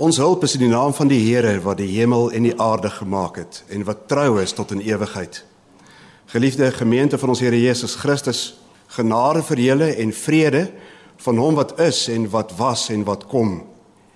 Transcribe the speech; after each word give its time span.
Ons 0.00 0.16
hulp 0.16 0.46
is 0.46 0.54
in 0.56 0.62
die 0.64 0.70
naam 0.72 0.94
van 0.96 1.10
die 1.10 1.18
Here 1.20 1.58
wat 1.60 1.76
die 1.76 1.90
hemel 1.90 2.30
en 2.32 2.46
die 2.46 2.54
aarde 2.56 2.88
gemaak 2.88 3.36
het 3.36 3.58
en 3.68 3.82
wat 3.84 4.06
trou 4.08 4.38
is 4.40 4.54
tot 4.56 4.70
in 4.72 4.80
ewigheid. 4.80 5.42
Geliefde 6.32 6.70
gemeente 6.72 7.18
van 7.20 7.34
ons 7.34 7.42
Here 7.44 7.58
Jesus 7.60 7.98
Christus, 8.00 8.54
genade 8.96 9.42
vir 9.44 9.60
julle 9.60 9.88
en 10.00 10.14
vrede 10.16 10.62
van 11.20 11.42
hom 11.42 11.58
wat 11.60 11.74
is 11.84 12.06
en 12.08 12.24
wat 12.32 12.54
was 12.56 12.86
en 12.88 13.04
wat 13.04 13.26
kom 13.28 13.58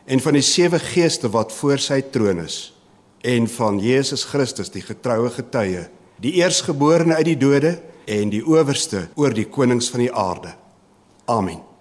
en 0.08 0.24
van 0.24 0.38
die 0.38 0.44
sewe 0.44 0.80
geeste 0.80 1.28
wat 1.36 1.52
voor 1.52 1.77
sy 1.77 2.00
troon 2.16 2.40
is 2.46 2.72
en 3.20 3.44
van 3.52 3.77
Jesus 3.80 4.24
Christus 4.28 4.72
die 4.72 4.84
getroue 4.84 5.28
getuie, 5.36 5.84
die 6.16 6.32
eersgeborene 6.40 7.20
uit 7.20 7.28
die 7.34 7.38
dode 7.44 7.77
en 8.08 8.32
die 8.32 8.40
owerste 8.40 9.10
oor 9.20 9.36
die 9.36 9.50
konings 9.52 9.92
van 9.92 10.06
die 10.06 10.12
aarde. 10.12 10.56
Amen. 11.28 11.73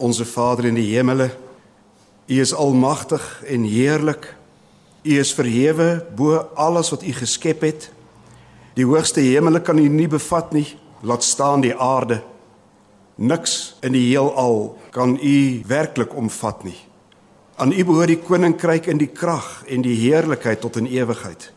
Onse 0.00 0.24
Vader 0.24 0.64
in 0.70 0.78
die 0.80 0.88
hemele, 0.94 1.28
U 2.30 2.40
is 2.40 2.54
almagtig 2.54 3.42
en 3.44 3.64
heerlik. 3.68 4.30
U 5.02 5.18
is 5.18 5.32
verhewe 5.34 6.06
bo 6.16 6.38
alles 6.54 6.88
wat 6.94 7.02
U 7.02 7.12
geskep 7.12 7.64
het. 7.66 7.90
Die 8.78 8.86
hoogste 8.86 9.20
hemele 9.20 9.60
kan 9.60 9.78
U 9.78 9.88
nie 9.88 10.08
bevat 10.08 10.54
nie, 10.56 10.66
laat 11.02 11.26
staan 11.26 11.60
die 11.60 11.74
aarde. 11.74 12.22
Niks 13.20 13.74
in 13.84 13.92
die 13.92 14.06
heelal 14.08 14.78
kan 14.94 15.18
U 15.20 15.36
werklik 15.68 16.14
omvat 16.16 16.64
nie. 16.64 16.78
Aan 17.60 17.74
U 17.76 17.84
behoort 17.84 18.14
die 18.14 18.22
koninkryk 18.24 18.88
en 18.88 19.02
die 19.02 19.10
krag 19.12 19.66
en 19.68 19.82
die 19.84 19.98
heerlikheid 20.00 20.62
tot 20.62 20.78
in 20.80 20.88
ewigheid. 20.88 21.50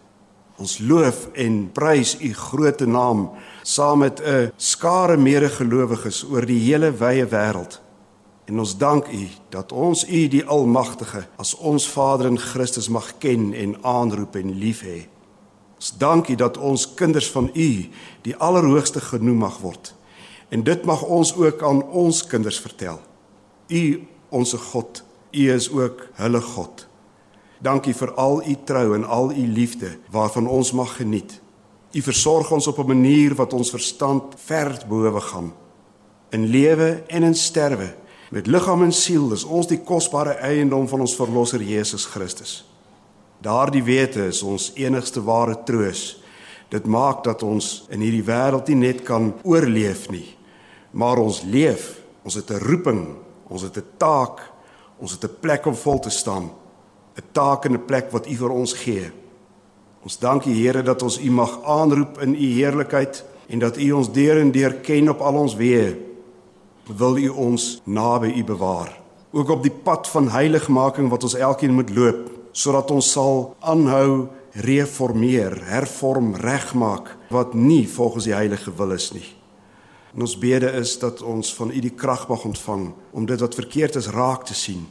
Ons 0.60 0.82
loof 0.84 1.30
en 1.40 1.70
prys 1.72 2.18
U 2.20 2.34
groote 2.34 2.90
naam 2.90 3.30
saam 3.64 4.04
met 4.04 4.20
'n 4.20 4.52
skare 4.58 5.18
medegelowiges 5.18 6.26
oor 6.28 6.46
die 6.46 6.60
hele 6.60 6.92
wye 6.92 7.26
wêreld. 7.26 7.83
En 8.46 8.60
ons 8.60 8.78
dank 8.78 9.08
U 9.08 9.28
dat 9.50 9.72
ons 9.72 10.04
U 10.08 10.28
die 10.28 10.44
Almagtige 10.46 11.26
as 11.40 11.56
ons 11.56 11.88
Vader 11.88 12.28
in 12.28 12.40
Christus 12.40 12.90
mag 12.92 13.14
ken 13.24 13.54
en 13.54 13.78
aanroep 13.84 14.36
en 14.36 14.52
lief 14.60 14.84
hê. 14.84 15.06
Ons 15.80 15.94
dank 15.98 16.30
U 16.30 16.36
dat 16.36 16.58
ons 16.58 16.94
kinders 16.94 17.30
van 17.32 17.50
U 17.54 17.70
die 18.28 18.36
Allerhoogste 18.36 19.02
genoem 19.02 19.46
mag 19.46 19.60
word. 19.64 19.94
En 20.52 20.64
dit 20.64 20.84
mag 20.86 21.04
ons 21.04 21.36
ook 21.36 21.64
aan 21.64 21.84
ons 21.84 22.26
kinders 22.28 22.60
vertel. 22.60 23.00
U 23.68 23.84
onsse 24.30 24.58
God, 24.58 25.04
U 25.32 25.52
is 25.54 25.70
ook 25.72 26.08
hulle 26.20 26.42
God. 26.42 26.88
Dankie 27.64 27.96
vir 27.96 28.12
al 28.20 28.42
U 28.44 28.56
trou 28.68 28.94
en 28.96 29.08
al 29.08 29.32
U 29.32 29.48
liefde 29.48 29.96
waarvan 30.12 30.48
ons 30.52 30.74
mag 30.76 30.98
geniet. 31.00 31.40
U 31.94 32.02
versorg 32.02 32.52
ons 32.52 32.68
op 32.68 32.80
'n 32.80 32.88
manier 32.88 33.36
wat 33.36 33.54
ons 33.54 33.70
verstand 33.70 34.24
ver 34.36 34.84
bowe 34.88 35.22
gaan. 35.22 35.54
In 36.30 36.46
lewe 36.46 37.04
en 37.08 37.24
in 37.24 37.36
sterwe, 37.36 37.96
met 38.34 38.48
liggaam 38.48 38.82
en 38.82 38.94
siel, 38.94 39.30
is 39.36 39.44
ons 39.46 39.68
die 39.70 39.78
kosbare 39.86 40.40
eiendom 40.42 40.88
van 40.90 41.04
ons 41.06 41.14
verlosser 41.14 41.62
Jesus 41.62 42.08
Christus. 42.10 42.64
Daardie 43.44 43.84
wete 43.86 44.26
is 44.32 44.40
ons 44.42 44.72
enigste 44.80 45.22
ware 45.22 45.60
troos. 45.68 46.16
Dit 46.74 46.88
maak 46.90 47.22
dat 47.28 47.44
ons 47.46 47.84
in 47.94 48.02
hierdie 48.02 48.26
wêreld 48.26 48.72
nie 48.72 48.80
net 48.88 49.04
kan 49.06 49.36
oorleef 49.46 50.08
nie, 50.10 50.26
maar 50.98 51.22
ons 51.22 51.44
leef. 51.46 52.00
Ons 52.24 52.40
het 52.40 52.50
'n 52.50 52.64
roeping, 52.64 53.16
ons 53.50 53.62
het 53.62 53.78
'n 53.78 53.86
taak, 53.98 54.40
ons 54.98 55.12
het 55.12 55.24
'n 55.24 55.40
plek 55.42 55.66
om 55.66 55.76
vol 55.76 56.00
te 56.00 56.10
staan. 56.10 56.50
'n 57.16 57.24
Taak 57.34 57.66
en 57.66 57.74
'n 57.74 57.86
plek 57.86 58.12
wat 58.12 58.28
U 58.28 58.36
vir 58.36 58.50
ons 58.50 58.74
gee. 58.74 59.12
Ons 60.04 60.18
dank 60.18 60.46
U 60.46 60.52
Here 60.52 60.82
dat 60.82 61.04
ons 61.04 61.20
U 61.20 61.32
mag 61.32 61.64
aanroep 61.64 62.22
in 62.22 62.34
U 62.34 62.48
heerlikheid 62.54 63.24
en 63.50 63.60
dat 63.60 63.78
U 63.78 63.92
ons 63.92 64.12
deur 64.12 64.40
en 64.40 64.52
deur 64.52 64.74
ken 64.74 65.10
op 65.10 65.22
al 65.22 65.36
ons 65.36 65.56
weë. 65.56 66.13
Wil 66.88 67.18
U 67.18 67.28
ons 67.30 67.82
naby 67.84 68.34
U 68.36 68.44
bewaar. 68.44 68.92
Ook 69.32 69.50
op 69.50 69.62
die 69.64 69.72
pad 69.72 70.08
van 70.12 70.28
heiligmaking 70.30 71.10
wat 71.10 71.24
ons 71.24 71.36
elkeen 71.36 71.74
moet 71.74 71.90
loop, 71.96 72.28
sodat 72.52 72.92
ons 72.92 73.12
sal 73.12 73.56
aanhou 73.60 74.28
reformeer, 74.54 75.56
hervorm, 75.66 76.36
regmaak 76.36 77.16
wat 77.34 77.54
nie 77.54 77.88
volgens 77.90 78.28
die 78.28 78.36
heilige 78.36 78.74
wil 78.78 78.92
is 78.92 79.12
nie. 79.16 79.26
En 80.14 80.28
ons 80.28 80.36
bede 80.38 80.70
is 80.78 80.98
dat 81.00 81.24
ons 81.26 81.54
van 81.56 81.72
U 81.72 81.80
die 81.82 81.96
krag 81.96 82.28
mag 82.28 82.44
ontvang 82.46 82.92
om 83.12 83.26
dit 83.26 83.40
wat 83.40 83.56
verkeerd 83.56 83.96
is 83.96 84.12
raak 84.14 84.46
te 84.46 84.54
sien. 84.54 84.84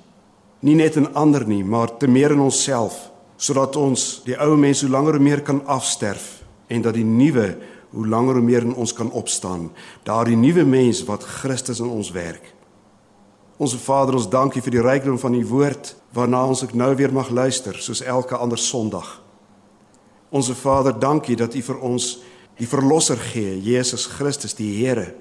Nie 0.61 0.75
net 0.75 0.97
in 0.97 1.13
ander 1.15 1.47
nie, 1.47 1.63
maar 1.65 1.97
te 1.99 2.09
meer 2.09 2.33
in 2.35 2.43
onsself 2.43 3.11
sodat 3.43 3.77
ons 3.77 4.23
die 4.27 4.37
ou 4.39 4.55
mens 4.57 4.85
hoe 4.85 4.91
langer 4.91 5.19
hoe 5.19 5.25
meer 5.25 5.41
kan 5.43 5.65
afsterf 5.67 6.43
en 6.71 6.83
dat 6.83 6.95
die 6.95 7.07
nuwe 7.07 7.57
hoe 7.93 8.07
langer 8.07 8.35
hoe 8.41 8.45
meer 8.45 8.67
in 8.67 8.75
ons 8.75 8.93
kan 8.93 9.11
opstaan. 9.11 9.71
Daardie 10.03 10.37
nuwe 10.37 10.65
mens 10.65 11.05
wat 11.05 11.23
Christus 11.23 11.81
in 11.81 11.89
ons 11.93 12.11
werk. 12.11 12.55
Onse 13.57 13.79
Vader, 13.79 14.17
ons 14.19 14.29
dankie 14.29 14.63
vir 14.65 14.79
die 14.79 14.83
rykdom 14.85 15.19
van 15.21 15.35
u 15.35 15.45
woord 15.47 15.95
waarna 16.13 16.45
ons 16.51 16.65
ek 16.65 16.75
nou 16.75 16.91
weer 16.97 17.13
mag 17.13 17.31
luister 17.31 17.77
soos 17.81 18.03
elke 18.03 18.37
ander 18.37 18.59
Sondag. 18.59 19.21
Onse 20.33 20.55
Vader, 20.55 20.97
dankie 20.99 21.37
dat 21.37 21.55
u 21.55 21.63
vir 21.63 21.79
ons 21.81 22.19
die 22.59 22.69
verlosser 22.69 23.21
gee, 23.33 23.55
Jesus 23.61 24.07
Christus 24.07 24.57
die 24.59 24.73
Here 24.81 25.13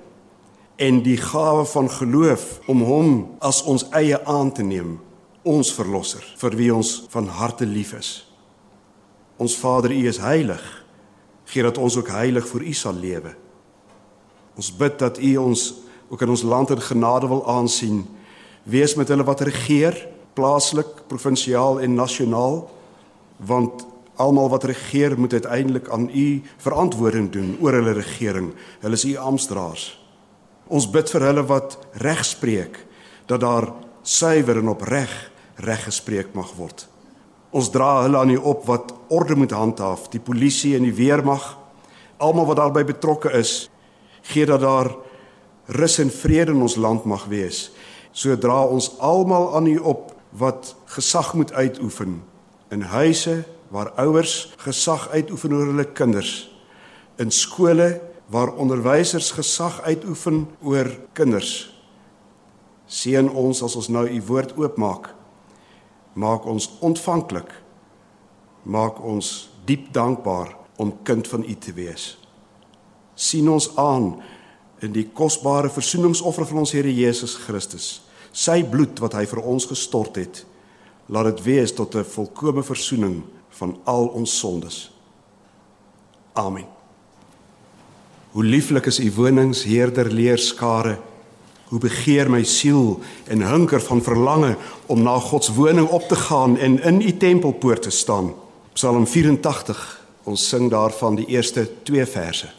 en 0.81 1.03
die 1.05 1.17
gawe 1.19 1.65
van 1.69 1.89
geloof 1.91 2.59
om 2.71 2.81
hom 2.87 3.09
as 3.39 3.61
ons 3.69 3.85
eie 3.93 4.17
aan 4.25 4.49
te 4.51 4.63
neem 4.65 4.97
ons 5.43 5.71
verlosser 5.73 6.23
vir 6.37 6.57
wie 6.57 6.69
ons 6.73 7.03
van 7.09 7.27
harte 7.27 7.65
lief 7.65 7.93
is. 7.97 8.09
Ons 9.41 9.55
Vader, 9.57 9.93
U 9.93 10.07
is 10.07 10.21
heilig. 10.21 10.61
Gee 11.51 11.63
dat 11.63 11.77
ons 11.77 11.97
ook 11.99 12.09
heilig 12.13 12.47
vir 12.47 12.63
U 12.63 12.73
sal 12.73 12.95
lewe. 12.95 13.35
Ons 14.55 14.71
bid 14.71 14.99
dat 14.99 15.19
U 15.19 15.31
ons 15.43 15.65
ook 16.11 16.21
in 16.23 16.31
ons 16.31 16.43
land 16.47 16.71
in 16.71 16.81
genade 16.81 17.27
wil 17.27 17.43
aansien. 17.47 18.03
Wees 18.63 18.95
met 18.95 19.11
hulle 19.11 19.25
wat 19.27 19.43
regeer, 19.47 19.95
plaaslik, 20.35 21.07
provinsiaal 21.11 21.81
en 21.83 21.95
nasionaal, 21.95 22.63
want 23.47 23.85
almal 24.21 24.51
wat 24.51 24.67
regeer 24.69 25.17
moet 25.19 25.33
uiteindelik 25.33 25.89
aan 25.89 26.09
U 26.13 26.41
verantwoording 26.57 27.31
doen 27.31 27.57
oor 27.59 27.73
hulle 27.79 27.95
regering. 27.97 28.51
Hulle 28.79 28.99
is 28.99 29.07
U 29.07 29.15
amptdraers. 29.17 29.89
Ons 30.71 30.87
bid 30.91 31.09
vir 31.11 31.27
hulle 31.31 31.43
wat 31.49 31.77
reg 32.03 32.23
spreek 32.25 32.79
dat 33.27 33.43
daar 33.43 33.71
suiwer 34.03 34.61
en 34.61 34.71
opreg 34.71 35.11
reggespreek 35.55 36.33
mag 36.35 36.53
word. 36.55 36.90
Ons 37.51 37.67
dra 37.71 38.05
hulle 38.05 38.19
aan 38.19 38.31
U 38.31 38.37
op 38.53 38.63
wat 38.69 38.93
orde 39.11 39.35
moet 39.35 39.51
handhaaf, 39.51 40.07
die 40.13 40.23
polisie 40.23 40.77
en 40.77 40.85
die 40.87 40.95
weermag, 40.95 41.43
almal 42.21 42.47
wat 42.47 42.61
daarbey 42.61 42.85
betrokke 42.87 43.31
is, 43.35 43.67
gee 44.31 44.47
dat 44.47 44.63
daar 44.63 44.93
rus 45.75 45.97
en 45.99 46.11
vrede 46.11 46.55
in 46.55 46.63
ons 46.63 46.77
land 46.79 47.03
mag 47.05 47.25
wees. 47.31 47.69
So 48.15 48.35
dra 48.39 48.63
ons 48.63 48.93
almal 49.03 49.51
aan 49.57 49.67
U 49.67 49.77
op 49.93 50.13
wat 50.39 50.75
gesag 50.95 51.33
moet 51.35 51.51
uitoefen 51.51 52.21
in 52.71 52.87
huise 52.87 53.41
waar 53.71 53.91
ouers 53.99 54.53
gesag 54.63 55.09
uitoefen 55.11 55.53
oor 55.55 55.71
hulle 55.73 55.87
kinders, 55.95 56.47
in 57.19 57.31
skole 57.31 57.99
waar 58.31 58.53
onderwysers 58.55 59.31
gesag 59.35 59.81
uitoefen 59.83 60.45
oor 60.63 60.87
kinders. 61.13 61.67
Seën 62.87 63.27
ons 63.27 63.63
as 63.63 63.75
ons 63.75 63.91
nou 63.91 64.07
U 64.07 64.21
woord 64.27 64.55
oopmaak 64.59 65.11
maak 66.13 66.45
ons 66.45 66.69
ontvanklik 66.81 67.61
maak 68.63 68.99
ons 69.03 69.49
diep 69.65 69.89
dankbaar 69.93 70.53
om 70.81 70.93
kind 71.03 71.27
van 71.27 71.43
U 71.45 71.55
te 71.55 71.73
wees. 71.73 72.17
Sien 73.15 73.49
ons 73.49 73.69
aan 73.77 74.15
in 74.81 74.93
die 74.93 75.07
kosbare 75.13 75.69
versoeningsoffer 75.69 76.45
van 76.49 76.63
ons 76.63 76.73
Here 76.73 76.93
Jesus 76.93 77.35
Christus. 77.45 78.01
Sy 78.31 78.61
bloed 78.63 79.01
wat 79.03 79.17
hy 79.17 79.25
vir 79.29 79.43
ons 79.43 79.67
gestort 79.69 80.17
het 80.17 80.45
laat 81.11 81.27
dit 81.27 81.43
wees 81.43 81.73
tot 81.75 81.95
'n 81.95 82.03
volkomme 82.03 82.63
versoening 82.63 83.23
van 83.49 83.77
al 83.83 84.07
ons 84.07 84.39
sondes. 84.39 84.91
Amen. 86.33 86.65
Hoe 88.31 88.43
lieflik 88.43 88.85
is 88.85 88.99
u 88.99 89.11
wonings 89.11 89.63
heerder 89.63 90.11
leer 90.11 90.37
skare 90.37 90.99
Hoe 91.71 91.79
begeer 91.79 92.27
my 92.27 92.43
siel 92.43 92.99
en 93.31 93.41
hunker 93.47 93.79
van 93.81 94.01
verlange 94.03 94.55
om 94.91 95.03
na 95.03 95.13
God 95.23 95.45
se 95.47 95.53
woning 95.55 95.87
op 95.87 96.07
te 96.07 96.15
gaan 96.19 96.57
en 96.57 96.81
in 96.83 97.01
u 97.01 97.17
tempelpoort 97.17 97.81
te 97.81 97.89
staan. 97.89 98.33
Psalm 98.73 99.07
84. 99.07 99.99
Ons 100.23 100.47
sing 100.47 100.67
daarvan 100.69 101.15
die 101.15 101.25
eerste 101.31 101.69
2 101.83 102.05
verse. 102.05 102.51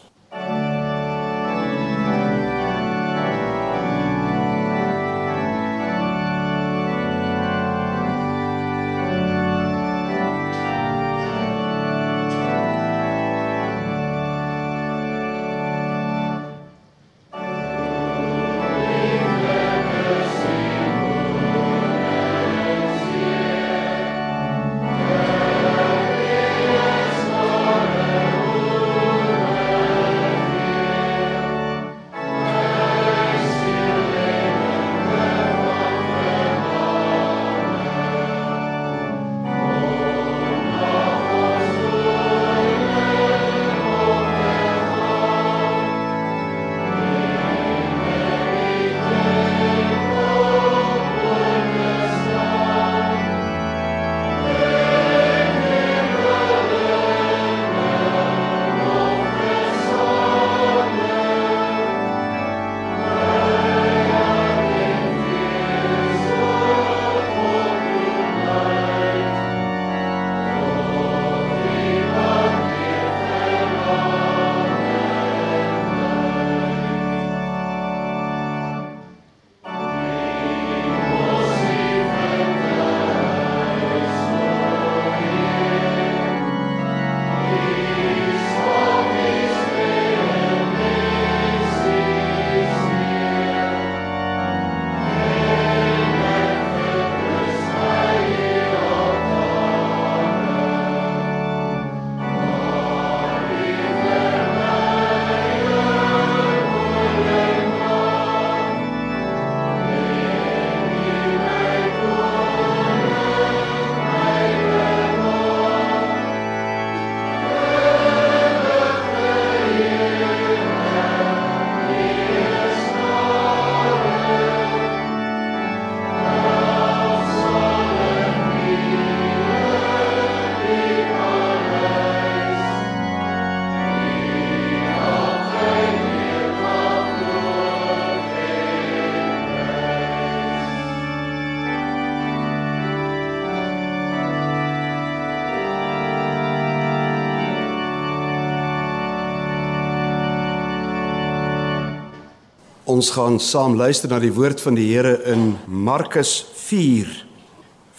Ons 152.93 153.09
gaan 153.15 153.39
saam 153.41 153.73
luister 153.79 154.11
na 154.11 154.19
die 154.21 154.33
woord 154.35 154.59
van 154.61 154.75
die 154.77 154.85
Here 154.91 155.15
in 155.31 155.55
Markus 155.65 156.43
4 156.67 157.09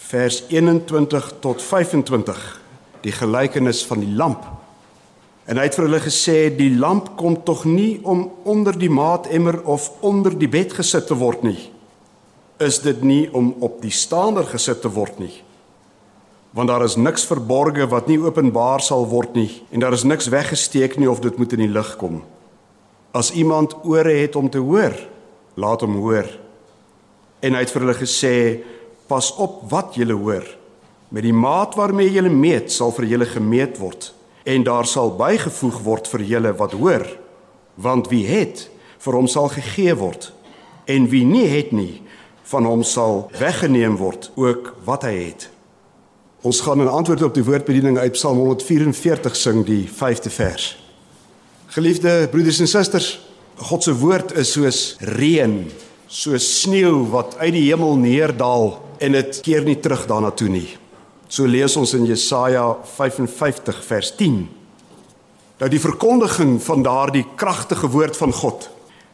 vers 0.07 0.37
21 0.47 1.25
tot 1.43 1.59
25, 1.59 2.43
die 3.03 3.11
gelykenis 3.11 3.81
van 3.89 4.05
die 4.05 4.13
lamp. 4.15 4.45
En 5.49 5.59
hy 5.59 5.65
het 5.67 5.75
vir 5.75 5.87
hulle 5.89 5.99
gesê 5.99 6.35
die 6.55 6.69
lamp 6.79 7.09
kom 7.19 7.35
tog 7.43 7.65
nie 7.67 7.97
om 8.07 8.21
onder 8.47 8.77
die 8.79 8.91
maatemmer 8.93 9.57
of 9.67 9.89
onder 10.05 10.37
die 10.37 10.47
bed 10.53 10.77
gesit 10.77 11.09
te 11.09 11.17
word 11.19 11.43
nie. 11.43 11.57
Is 12.63 12.79
dit 12.85 13.03
nie 13.03 13.25
om 13.35 13.51
op 13.65 13.81
die 13.83 13.91
staander 13.91 14.47
gesit 14.47 14.79
te 14.85 14.93
word 14.95 15.19
nie? 15.19 15.33
Want 16.55 16.71
daar 16.71 16.85
is 16.87 16.95
niks 16.95 17.27
verborge 17.27 17.89
wat 17.91 18.07
nie 18.07 18.21
openbaar 18.23 18.85
sal 18.85 19.03
word 19.11 19.35
nie 19.35 19.49
en 19.73 19.83
daar 19.83 19.97
is 19.97 20.07
niks 20.07 20.31
weggesteek 20.31 20.95
nie 21.01 21.11
of 21.11 21.19
dit 21.25 21.41
moet 21.41 21.57
in 21.57 21.65
die 21.65 21.73
lig 21.73 21.91
kom. 21.99 22.21
As 23.15 23.31
iemand 23.31 23.77
ore 23.87 24.11
het 24.11 24.35
om 24.35 24.49
te 24.51 24.59
hoor, 24.59 24.95
laat 25.55 25.81
hom 25.85 25.95
hoor. 26.03 26.27
En 27.39 27.55
hy 27.55 27.61
het 27.63 27.71
vir 27.71 27.85
hulle 27.85 27.95
gesê: 27.95 28.35
Pas 29.07 29.29
op 29.39 29.61
wat 29.71 29.95
julle 29.95 30.17
hoor. 30.19 30.43
Met 31.15 31.23
die 31.23 31.33
maat 31.33 31.77
waarmee 31.79 32.11
julle 32.11 32.33
meet, 32.33 32.73
sal 32.73 32.91
vir 32.91 33.07
julle 33.13 33.27
gemeet 33.29 33.77
word, 33.79 34.09
en 34.43 34.65
daar 34.67 34.87
sal 34.89 35.13
bygevoeg 35.15 35.79
word 35.85 36.09
vir 36.11 36.25
julle 36.27 36.51
wat 36.59 36.75
hoor. 36.75 37.05
Want 37.79 38.09
wie 38.11 38.25
het, 38.27 38.67
vir 38.99 39.15
hom 39.15 39.29
sal 39.31 39.47
gegee 39.53 39.95
word, 39.95 40.33
en 40.91 41.07
wie 41.07 41.23
nie 41.25 41.47
het 41.47 41.71
nie, 41.71 42.01
van 42.51 42.65
hom 42.67 42.83
sal 42.83 43.29
weggeneem 43.39 43.95
word 44.01 44.31
ook 44.35 44.73
wat 44.85 45.05
hy 45.07 45.15
het. 45.29 45.49
Ons 46.45 46.61
gaan 46.61 46.81
'n 46.81 46.87
antwoord 46.87 47.23
op 47.23 47.33
die 47.33 47.43
woordbediening 47.43 47.97
uit 47.97 48.11
Psalm 48.11 48.37
144 48.37 49.35
sing, 49.35 49.65
die 49.65 49.87
5de 49.89 50.29
vers. 50.29 50.84
Geliefde 51.75 52.29
broeders 52.31 52.61
en 52.63 52.69
susters, 52.71 53.07
God 53.59 53.83
se 53.83 53.91
woord 53.99 54.29
is 54.39 54.53
soos 54.55 54.77
reën, 55.17 55.57
soos 56.07 56.45
sneeu 56.61 57.01
wat 57.11 57.33
uit 57.41 57.51
die 57.51 57.65
hemel 57.65 57.97
neerdal 57.99 58.69
en 59.03 59.17
dit 59.17 59.39
keer 59.43 59.65
nie 59.67 59.75
terug 59.83 60.05
daarna 60.07 60.29
toe 60.31 60.47
nie. 60.47 60.69
So 61.27 61.43
lees 61.43 61.75
ons 61.75 61.91
in 61.97 62.05
Jesaja 62.07 62.77
55 62.93 63.81
vers 63.89 64.13
10. 64.15 64.37
Dat 65.59 65.73
die 65.73 65.81
verkondiging 65.83 66.53
van 66.63 66.85
daardie 66.85 67.25
kragtige 67.35 67.89
woord 67.91 68.15
van 68.23 68.31
God 68.31 68.69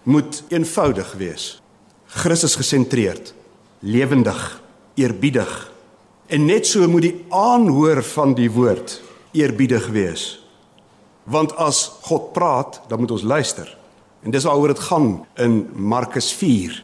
moet 0.05 0.43
eenvoudig 0.53 1.15
wees. 1.17 1.47
Christus 2.13 2.59
gesentreerd, 2.61 3.33
lewendig, 3.81 4.37
eerbiedig. 5.01 5.49
En 6.29 6.45
net 6.45 6.69
so 6.69 6.85
moet 6.85 7.09
die 7.09 7.17
aanhoor 7.33 8.03
van 8.13 8.37
die 8.37 8.51
woord 8.53 8.99
eerbiedig 9.33 9.89
wees. 9.97 10.40
Want 11.31 11.55
as 11.55 11.85
God 12.03 12.33
praat, 12.35 12.81
dan 12.91 12.99
moet 12.99 13.11
ons 13.11 13.23
luister. 13.23 13.69
En 14.21 14.33
dis 14.33 14.43
waaroor 14.43 14.73
dit 14.73 14.79
gaan 14.79 15.25
in 15.39 15.69
Markus 15.73 16.33
4. 16.35 16.83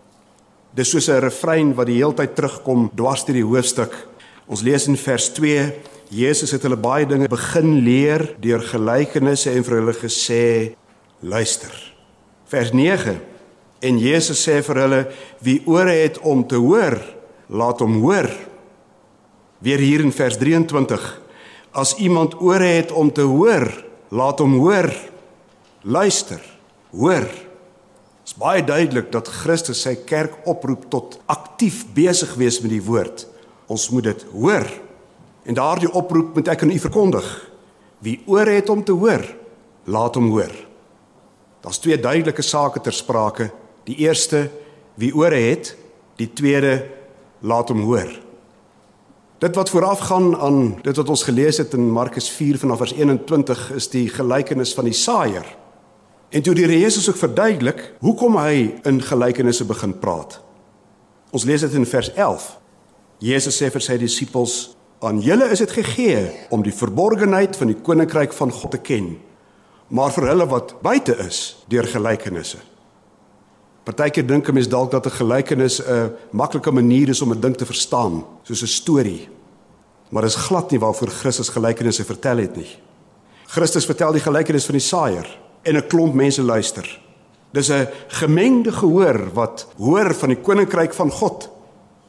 Dis 0.72 0.90
soos 0.90 1.10
'n 1.10 1.20
refrein 1.20 1.74
wat 1.76 1.86
die 1.86 1.98
hele 1.98 2.14
tyd 2.14 2.36
terugkom 2.36 2.92
dwars 2.96 3.26
deur 3.26 3.36
die 3.36 3.44
hoofstuk. 3.44 4.08
Ons 4.48 4.62
lees 4.62 4.88
in 4.88 4.98
vers 4.98 5.30
2: 5.34 5.74
Jesus 6.10 6.52
het 6.52 6.62
hulle 6.64 6.78
baie 6.78 7.06
dinge 7.06 7.28
begin 7.28 7.84
leer 7.84 8.36
deur 8.40 8.62
gelykenisse 8.62 9.52
en 9.52 9.64
vir 9.64 9.76
hulle 9.76 9.94
gesê: 9.94 10.76
"Luister." 11.20 11.94
Vers 12.46 12.72
9: 12.72 13.20
En 13.82 14.00
Jesus 14.00 14.48
sê 14.48 14.64
vir 14.64 14.76
hulle: 14.76 15.08
"Wie 15.42 15.62
ore 15.66 15.92
het 15.92 16.20
om 16.20 16.48
te 16.48 16.56
hoor, 16.56 17.02
laat 17.48 17.80
hom 17.80 18.02
hoor." 18.02 18.30
Weer 19.60 19.80
hier 19.80 20.00
in 20.00 20.12
vers 20.12 20.38
23: 20.38 21.22
As 21.72 21.96
iemand 21.98 22.36
ore 22.36 22.64
het 22.64 22.92
om 22.92 23.12
te 23.14 23.22
hoor, 23.22 23.87
laat 24.10 24.40
hom 24.40 24.58
hoor. 24.62 24.92
Luister, 25.82 26.42
hoor. 26.92 27.28
Dit 27.28 28.34
is 28.34 28.36
baie 28.40 28.64
duidelik 28.64 29.12
dat 29.12 29.30
Christus 29.32 29.82
sy 29.86 29.96
kerk 30.08 30.36
oproep 30.48 30.90
tot 30.92 31.20
aktief 31.32 31.86
besig 31.96 32.34
wees 32.36 32.60
met 32.64 32.74
die 32.74 32.84
woord. 32.84 33.24
Ons 33.72 33.88
moet 33.92 34.10
dit 34.10 34.26
hoor. 34.34 34.68
En 35.48 35.56
daardie 35.56 35.92
oproep 35.96 36.36
moet 36.36 36.52
ek 36.52 36.66
aan 36.66 36.74
u 36.76 36.80
verkondig. 36.80 37.28
Wie 38.04 38.20
ore 38.28 38.58
het 38.60 38.70
om 38.70 38.84
te 38.84 38.92
hoor, 38.92 39.24
laat 39.88 40.20
hom 40.20 40.30
hoor. 40.36 40.52
Daar's 41.64 41.80
twee 41.80 41.98
duidelike 42.00 42.44
sake 42.44 42.84
ter 42.84 42.94
sprake. 42.94 43.50
Die 43.88 43.96
eerste, 44.04 44.50
wie 45.00 45.14
ore 45.16 45.40
het, 45.40 45.72
die 46.20 46.30
tweede, 46.36 46.84
laat 47.40 47.72
hom 47.72 47.86
hoor. 47.88 48.12
Dit 49.38 49.56
wat 49.56 49.70
voorafgaan 49.70 50.38
aan 50.38 50.80
dit 50.82 50.96
wat 50.96 51.10
ons 51.10 51.24
gelees 51.24 51.58
het 51.58 51.74
in 51.74 51.92
Markus 51.92 52.30
4 52.30 52.58
vanaf 52.58 52.78
vers 52.78 52.94
21 52.94 53.72
is 53.72 53.90
die 53.94 54.10
gelykenis 54.10 54.74
van 54.74 54.88
die 54.90 54.94
saaier. 54.98 55.46
En 56.30 56.42
toe 56.42 56.56
die 56.58 56.64
Here 56.66 56.80
Jesus 56.80 57.10
ook 57.10 57.20
verduidelik 57.22 57.94
hoekom 58.00 58.40
hy 58.42 58.74
in 58.84 58.98
gelykenisse 59.02 59.66
begin 59.66 59.94
praat. 60.00 60.40
Ons 61.30 61.46
lees 61.46 61.62
dit 61.62 61.74
in 61.78 61.86
vers 61.86 62.10
11. 62.16 62.48
Jesus 63.22 63.62
sê 63.62 63.70
vir 63.70 63.82
sy 63.82 63.98
disippels: 64.02 64.56
"Aan 65.06 65.22
julle 65.22 65.52
is 65.54 65.60
dit 65.60 65.72
gegee 65.72 66.32
om 66.50 66.64
die 66.64 66.74
verborgenheid 66.74 67.56
van 67.56 67.68
die 67.68 67.78
koninkryk 67.82 68.34
van 68.34 68.52
God 68.52 68.72
te 68.72 68.82
ken, 68.82 69.18
maar 69.88 70.12
vir 70.12 70.28
hulle 70.28 70.50
wat 70.50 70.82
buite 70.82 71.14
is, 71.28 71.64
deur 71.70 71.86
gelykenisse." 71.86 72.58
Partykeer 73.88 74.26
dink 74.28 74.50
'n 74.50 74.54
mens 74.54 74.68
dalk 74.68 74.92
dat 74.92 75.06
'n 75.06 75.18
gelykenis 75.20 75.80
'n 75.80 76.12
maklike 76.32 76.72
manier 76.72 77.10
is 77.10 77.22
om 77.22 77.32
'n 77.32 77.40
ding 77.40 77.56
te 77.56 77.66
verstaan, 77.66 78.26
soos 78.44 78.62
'n 78.62 78.68
storie. 78.68 79.30
Maar 80.10 80.22
dit 80.22 80.32
is 80.32 80.46
glad 80.48 80.72
nie 80.72 80.80
waarvoor 80.80 81.08
Christus 81.08 81.50
gelykenisse 81.50 82.04
vertel 82.04 82.38
het 82.38 82.56
nie. 82.56 82.76
Christus 83.46 83.86
vertel 83.86 84.12
die 84.12 84.22
gelykenis 84.22 84.66
van 84.66 84.76
die 84.76 84.84
saaier 84.84 85.40
en 85.64 85.76
'n 85.76 85.88
klomp 85.88 86.14
mense 86.14 86.42
luister. 86.42 87.00
Dis 87.52 87.70
'n 87.70 87.88
gemengde 88.08 88.72
gehoor 88.72 89.34
wat 89.34 89.68
hoor 89.78 90.14
van 90.14 90.30
die 90.30 90.42
koninkryk 90.42 90.94
van 90.94 91.12
God. 91.12 91.50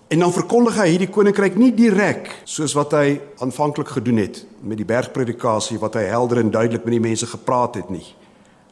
En 0.09 0.19
dan 0.19 0.33
verkondig 0.33 0.77
hy 0.77 0.89
hierdie 0.89 1.11
koninkryk 1.11 1.57
nie 1.57 1.75
direk 1.75 2.43
soos 2.45 2.73
wat 2.73 2.93
hy 2.93 3.21
aanvanklik 3.39 3.89
gedoen 3.89 4.17
het 4.17 4.47
met 4.61 4.77
die 4.77 4.87
bergpredikasie 4.87 5.79
wat 5.79 5.95
hy 5.95 6.03
helder 6.03 6.39
en 6.39 6.51
duidelik 6.51 6.85
met 6.85 6.93
die 6.93 7.09
mense 7.09 7.27
gepraat 7.27 7.75
het 7.75 7.91
nie. 7.91 8.15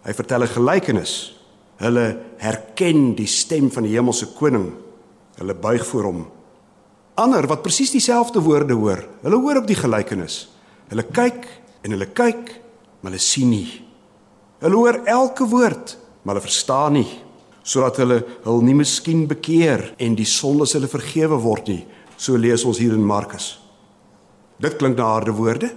Hy 0.02 0.12
vertel 0.12 0.42
'n 0.42 0.48
gelykenis 0.48 1.35
Hulle 1.80 2.06
herken 2.40 3.10
die 3.18 3.28
stem 3.28 3.68
van 3.72 3.84
die 3.84 3.94
hemelse 3.96 4.30
koning. 4.36 4.70
Hulle 5.36 5.56
buig 5.60 5.84
voor 5.86 6.08
hom. 6.08 6.22
Ander 7.16 7.48
wat 7.48 7.62
presies 7.64 7.92
dieselfde 7.94 8.42
woorde 8.44 8.76
hoor, 8.76 9.00
hulle 9.24 9.40
hoor 9.40 9.62
op 9.62 9.68
die 9.68 9.78
gelykenis. 9.78 10.46
Hulle 10.90 11.04
kyk 11.16 11.46
en 11.84 11.94
hulle 11.94 12.08
kyk, 12.12 12.50
maar 13.00 13.12
hulle 13.12 13.22
sien 13.22 13.48
nie. 13.52 13.68
Hulle 14.60 14.76
hoor 14.76 15.00
elke 15.08 15.46
woord, 15.48 15.96
maar 16.22 16.36
hulle 16.36 16.44
verstaan 16.44 16.98
nie, 16.98 17.08
sodat 17.64 18.02
hulle 18.02 18.20
hul 18.44 18.60
nie 18.64 18.76
miskien 18.76 19.24
bekeer 19.28 19.94
en 20.00 20.16
die 20.16 20.28
sondes 20.28 20.76
hulle 20.76 20.90
vergewe 20.92 21.40
word 21.40 21.72
nie. 21.72 21.82
So 22.16 22.36
lees 22.40 22.64
ons 22.68 22.80
hier 22.80 22.94
in 22.96 23.04
Markus. 23.04 23.56
Dit 24.60 24.78
klink 24.80 24.96
na 24.96 25.08
harde 25.16 25.34
woorde. 25.36 25.72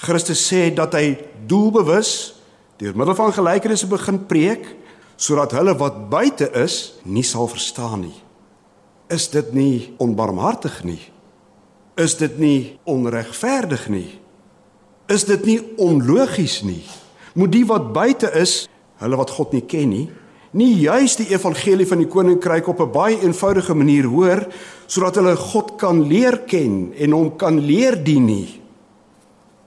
Christus 0.00 0.40
sê 0.48 0.68
dat 0.72 0.96
hy 0.96 1.14
doelbewus 1.48 2.12
deur 2.80 2.96
middel 2.96 3.16
van 3.16 3.32
gelykenisse 3.36 3.88
begin 3.88 4.22
preek 4.28 4.64
sodat 5.20 5.52
hulle 5.52 5.74
wat 5.76 6.06
buite 6.08 6.48
is 6.56 6.96
nie 7.04 7.24
sal 7.26 7.48
verstaan 7.50 8.06
nie. 8.06 8.16
Is 9.12 9.28
dit 9.28 9.52
nie 9.52 9.92
onbarmhartig 10.00 10.80
nie? 10.86 11.02
Is 12.00 12.16
dit 12.16 12.38
nie 12.40 12.78
onregverdig 12.88 13.88
nie? 13.92 14.08
Is 15.10 15.26
dit 15.28 15.44
nie 15.44 15.58
onlogies 15.82 16.60
nie? 16.64 16.80
Moet 17.36 17.52
die 17.52 17.66
wat 17.68 17.90
buite 17.92 18.30
is, 18.38 18.64
hulle 19.02 19.18
wat 19.20 19.32
God 19.34 19.52
nie 19.52 19.64
ken 19.68 19.92
nie, 19.92 20.06
nie 20.56 20.70
juis 20.80 21.18
die 21.20 21.28
evangelie 21.34 21.86
van 21.86 22.00
die 22.00 22.08
koninkryk 22.10 22.68
op 22.68 22.80
'n 22.80 22.92
baie 22.92 23.20
eenvoudige 23.20 23.74
manier 23.74 24.06
hoor 24.08 24.46
sodat 24.86 25.14
hulle 25.20 25.36
God 25.36 25.76
kan 25.76 26.02
leer 26.08 26.38
ken 26.46 26.92
en 26.96 27.12
hom 27.12 27.36
kan 27.36 27.60
leer 27.60 27.94
dien 28.04 28.26
nie? 28.26 28.60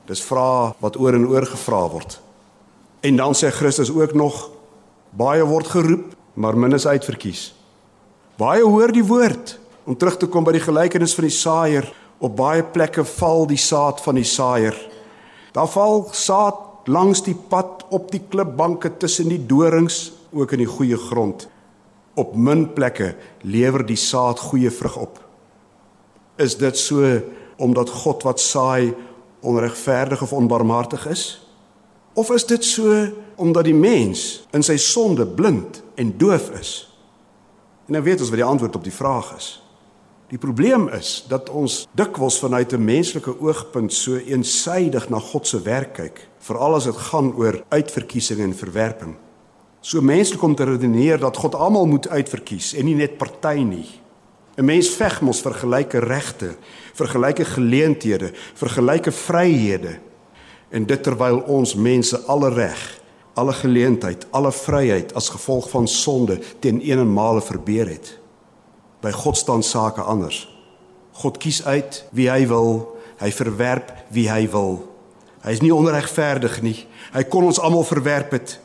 Dis 0.08 0.22
vrae 0.22 0.74
wat 0.80 0.98
oor 1.00 1.14
en 1.14 1.28
oor 1.28 1.46
gevra 1.46 1.90
word. 1.90 2.20
En 3.02 3.16
dan 3.16 3.34
sê 3.34 3.52
Christus 3.52 3.92
ook 3.92 4.14
nog 4.14 4.53
Baie 5.14 5.44
word 5.46 5.68
geroep, 5.70 6.14
maar 6.34 6.58
min 6.58 6.74
is 6.74 6.88
uitverkies. 6.90 7.52
Baie 8.42 8.64
hoor 8.66 8.90
die 8.90 9.06
woord 9.06 9.60
om 9.86 9.98
terug 10.00 10.18
te 10.18 10.26
kom 10.32 10.46
by 10.48 10.56
die 10.56 10.64
gelykenis 10.64 11.14
van 11.14 11.28
die 11.28 11.36
saaier. 11.36 11.90
Op 12.24 12.34
baie 12.40 12.64
plekke 12.66 13.04
val 13.06 13.46
die 13.46 13.60
saad 13.62 14.02
van 14.02 14.18
die 14.18 14.26
saaier. 14.26 14.74
Daar 15.54 15.70
val 15.70 16.08
saad 16.18 16.90
langs 16.90 17.22
die 17.28 17.36
pad 17.36 17.86
op 17.94 18.10
die 18.12 18.24
klipbanke 18.26 18.90
tussen 18.98 19.30
die 19.30 19.42
dorings, 19.46 20.12
ook 20.34 20.56
in 20.56 20.64
die 20.64 20.72
goeie 20.72 20.98
grond. 20.98 21.46
Op 22.18 22.34
min 22.34 22.66
plekke 22.74 23.14
lewer 23.46 23.86
die 23.86 24.00
saad 24.00 24.42
goeie 24.50 24.72
vrug 24.74 24.98
op. 24.98 25.22
Is 26.42 26.58
dit 26.58 26.78
so 26.78 27.20
omdat 27.62 27.94
God 28.02 28.26
wat 28.26 28.42
saai 28.42 28.96
onregverdig 29.46 30.26
of 30.26 30.34
onbarmhartig 30.34 31.06
is? 31.12 31.26
Of 32.14 32.30
is 32.30 32.46
dit 32.46 32.64
so 32.66 33.08
omdat 33.36 33.66
die 33.66 33.76
mens 33.76 34.46
in 34.54 34.64
sy 34.64 34.78
sonde 34.78 35.26
blind 35.26 35.82
en 35.96 36.14
doof 36.18 36.52
is? 36.60 36.72
En 37.88 37.98
nou 37.98 38.04
weet 38.04 38.22
ons 38.22 38.30
wat 38.30 38.40
die 38.40 38.48
antwoord 38.48 38.76
op 38.76 38.86
die 38.86 38.94
vraag 38.94 39.34
is. 39.36 39.48
Die 40.30 40.38
probleem 40.38 40.88
is 40.94 41.26
dat 41.30 41.50
ons 41.50 41.84
dikwels 41.98 42.40
vanuit 42.40 42.74
'n 42.74 42.86
menslike 42.86 43.40
oogpunt 43.40 43.94
so 43.94 44.16
eensaidig 44.16 45.10
na 45.10 45.20
God 45.20 45.48
se 45.48 45.62
werk 45.62 45.94
kyk, 45.94 46.28
veral 46.40 46.76
as 46.76 46.84
dit 46.84 46.96
gaan 46.96 47.34
oor 47.36 47.64
uitverkiesing 47.70 48.40
en 48.40 48.56
verwerping. 48.56 49.16
So 49.82 50.02
menslik 50.02 50.42
om 50.42 50.56
te 50.56 50.64
redeneer 50.64 51.20
dat 51.20 51.38
God 51.38 51.56
almal 51.56 51.86
moet 51.86 52.08
uitverkies 52.08 52.74
en 52.74 52.86
nie 52.86 52.96
net 52.96 53.18
party 53.18 53.64
nie. 53.64 53.90
'n 54.58 54.66
Mens 54.66 54.90
veg 54.90 55.22
mos 55.22 55.42
vir 55.42 55.54
gelyke 55.54 56.00
regte, 56.00 56.56
vir 56.94 57.08
gelyke 57.08 57.46
geleenthede, 57.46 58.32
vir 58.54 58.70
gelyke 58.70 59.12
vryhede. 59.12 60.00
En 60.74 60.86
dit 60.90 61.04
terwyl 61.06 61.44
ons 61.54 61.76
mense 61.78 62.18
alle 62.26 62.50
reg, 62.50 62.80
alle 63.38 63.54
geleentheid, 63.54 64.26
alle 64.34 64.52
vryheid 64.52 65.14
as 65.18 65.30
gevolg 65.30 65.70
van 65.70 65.88
sonde 65.88 66.40
teen 66.60 66.82
een 66.82 67.00
en 67.04 67.14
male 67.14 67.42
verbeur 67.42 67.92
het. 67.94 68.16
By 69.06 69.12
God 69.14 69.38
staan 69.38 69.64
sake 69.64 70.02
anders. 70.02 70.48
God 71.22 71.38
kies 71.38 71.62
uit 71.66 72.02
wie 72.12 72.30
hy 72.32 72.48
wil, 72.50 72.98
hy 73.22 73.30
verwerp 73.32 73.94
wie 74.14 74.26
hy 74.32 74.48
wil. 74.50 74.82
Hy 75.44 75.54
is 75.54 75.62
nie 75.62 75.74
onregverdig 75.76 76.62
nie. 76.66 76.78
Hy 77.14 77.24
kon 77.30 77.46
ons 77.46 77.62
almal 77.62 77.86
verwerp 77.86 78.34
het. 78.34 78.58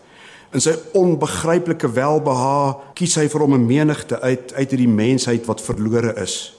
In 0.55 0.65
sy 0.65 0.79
onbegryplike 0.97 1.91
welbehae 1.93 2.77
kies 2.97 3.19
hy 3.21 3.27
vir 3.29 3.45
hom 3.45 3.55
'n 3.55 3.67
menigte 3.67 4.21
uit 4.21 4.55
uit 4.55 4.71
hierdie 4.71 4.89
mensheid 4.89 5.45
wat 5.45 5.61
verlore 5.61 6.15
is. 6.23 6.55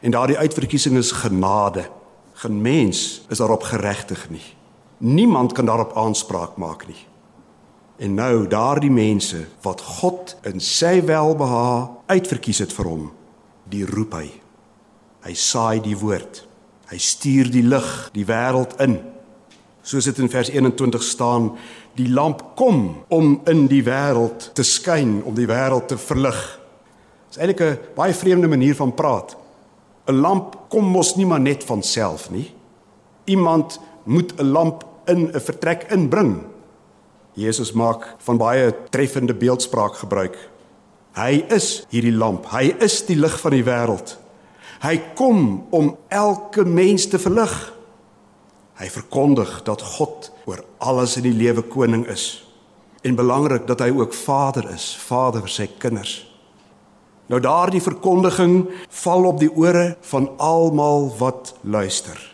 En 0.00 0.10
daardie 0.10 0.38
uitverkiesing 0.38 0.96
is 0.96 1.12
genade. 1.12 1.84
Geen 2.34 2.62
mens 2.62 3.20
is 3.28 3.38
daarop 3.38 3.62
geregtig 3.62 4.30
nie. 4.30 4.63
Niemand 5.04 5.52
kan 5.52 5.68
daarop 5.68 5.92
aanspraak 6.00 6.56
maak 6.56 6.86
nie. 6.88 7.00
En 8.00 8.14
nou 8.16 8.46
daardie 8.50 8.90
mense 8.90 9.44
wat 9.62 9.82
God 10.00 10.36
in 10.48 10.62
sy 10.64 10.98
welbehae 11.04 11.88
uitverkies 12.08 12.62
het 12.64 12.72
vir 12.74 12.88
hom, 12.88 13.04
die 13.70 13.84
roep 13.86 14.16
hy. 14.16 14.28
Hy 15.24 15.34
saai 15.36 15.80
die 15.84 15.96
woord. 15.96 16.42
Hy 16.88 16.98
stuur 17.00 17.52
die 17.52 17.64
lig 17.64 17.90
die 18.16 18.24
wêreld 18.28 18.76
in 18.84 18.98
soos 19.84 20.08
dit 20.08 20.18
in 20.24 20.30
vers 20.32 20.50
21 20.50 21.02
staan, 21.04 21.50
die 21.98 22.08
lamp 22.08 22.42
kom 22.58 23.04
om 23.12 23.36
in 23.50 23.66
die 23.70 23.82
wêreld 23.84 24.50
te 24.56 24.64
skyn, 24.66 25.20
om 25.28 25.36
die 25.36 25.48
wêreld 25.48 25.90
te 25.92 25.98
verlig. 26.00 26.40
Dis 27.28 27.38
eintlik 27.38 27.60
'n 27.60 27.78
baie 27.94 28.14
vreemde 28.14 28.48
manier 28.48 28.74
van 28.74 28.94
praat. 28.94 29.36
'n 30.08 30.20
Lamp 30.20 30.68
kom 30.68 30.84
mos 30.84 31.16
nie 31.16 31.26
maar 31.26 31.40
net 31.40 31.64
van 31.64 31.82
self 31.82 32.30
nie. 32.30 32.52
Iemand 33.24 33.80
moet 34.04 34.32
'n 34.38 34.52
lamp 34.52 34.84
in 35.06 35.30
'n 35.32 35.40
vertrek 35.40 35.86
inbring. 35.90 36.44
Jesus 37.34 37.72
maak 37.72 38.14
van 38.18 38.36
baie 38.36 38.74
treffende 38.90 39.34
beeldspraak 39.34 39.94
gebruik. 39.94 40.36
Hy 41.14 41.44
is 41.48 41.86
hierdie 41.90 42.14
lamp. 42.14 42.46
Hy 42.50 42.74
is 42.80 43.06
die 43.06 43.16
lig 43.16 43.40
van 43.40 43.50
die 43.50 43.64
wêreld. 43.64 44.16
Hy 44.82 44.96
kom 45.14 45.66
om 45.70 45.96
elke 46.08 46.64
mens 46.64 47.06
te 47.06 47.18
verlig. 47.18 47.72
Hy 48.74 48.88
verkondig 48.90 49.62
dat 49.62 49.82
God 49.82 50.32
oor 50.44 50.64
alles 50.78 51.16
in 51.16 51.22
die 51.22 51.36
lewe 51.36 51.62
koning 51.62 52.06
is 52.10 52.44
en 53.04 53.14
belangrik 53.14 53.66
dat 53.68 53.82
hy 53.84 53.90
ook 53.92 54.14
Vader 54.16 54.64
is, 54.72 54.94
Vader 54.96 55.44
vir 55.44 55.52
sy 55.52 55.66
kinders. 55.78 56.24
Nou 57.28 57.40
daardie 57.40 57.82
verkondiging 57.84 58.64
val 59.04 59.28
op 59.28 59.40
die 59.40 59.50
ore 59.52 59.96
van 60.08 60.30
almal 60.40 61.10
wat 61.18 61.54
luister. 61.62 62.33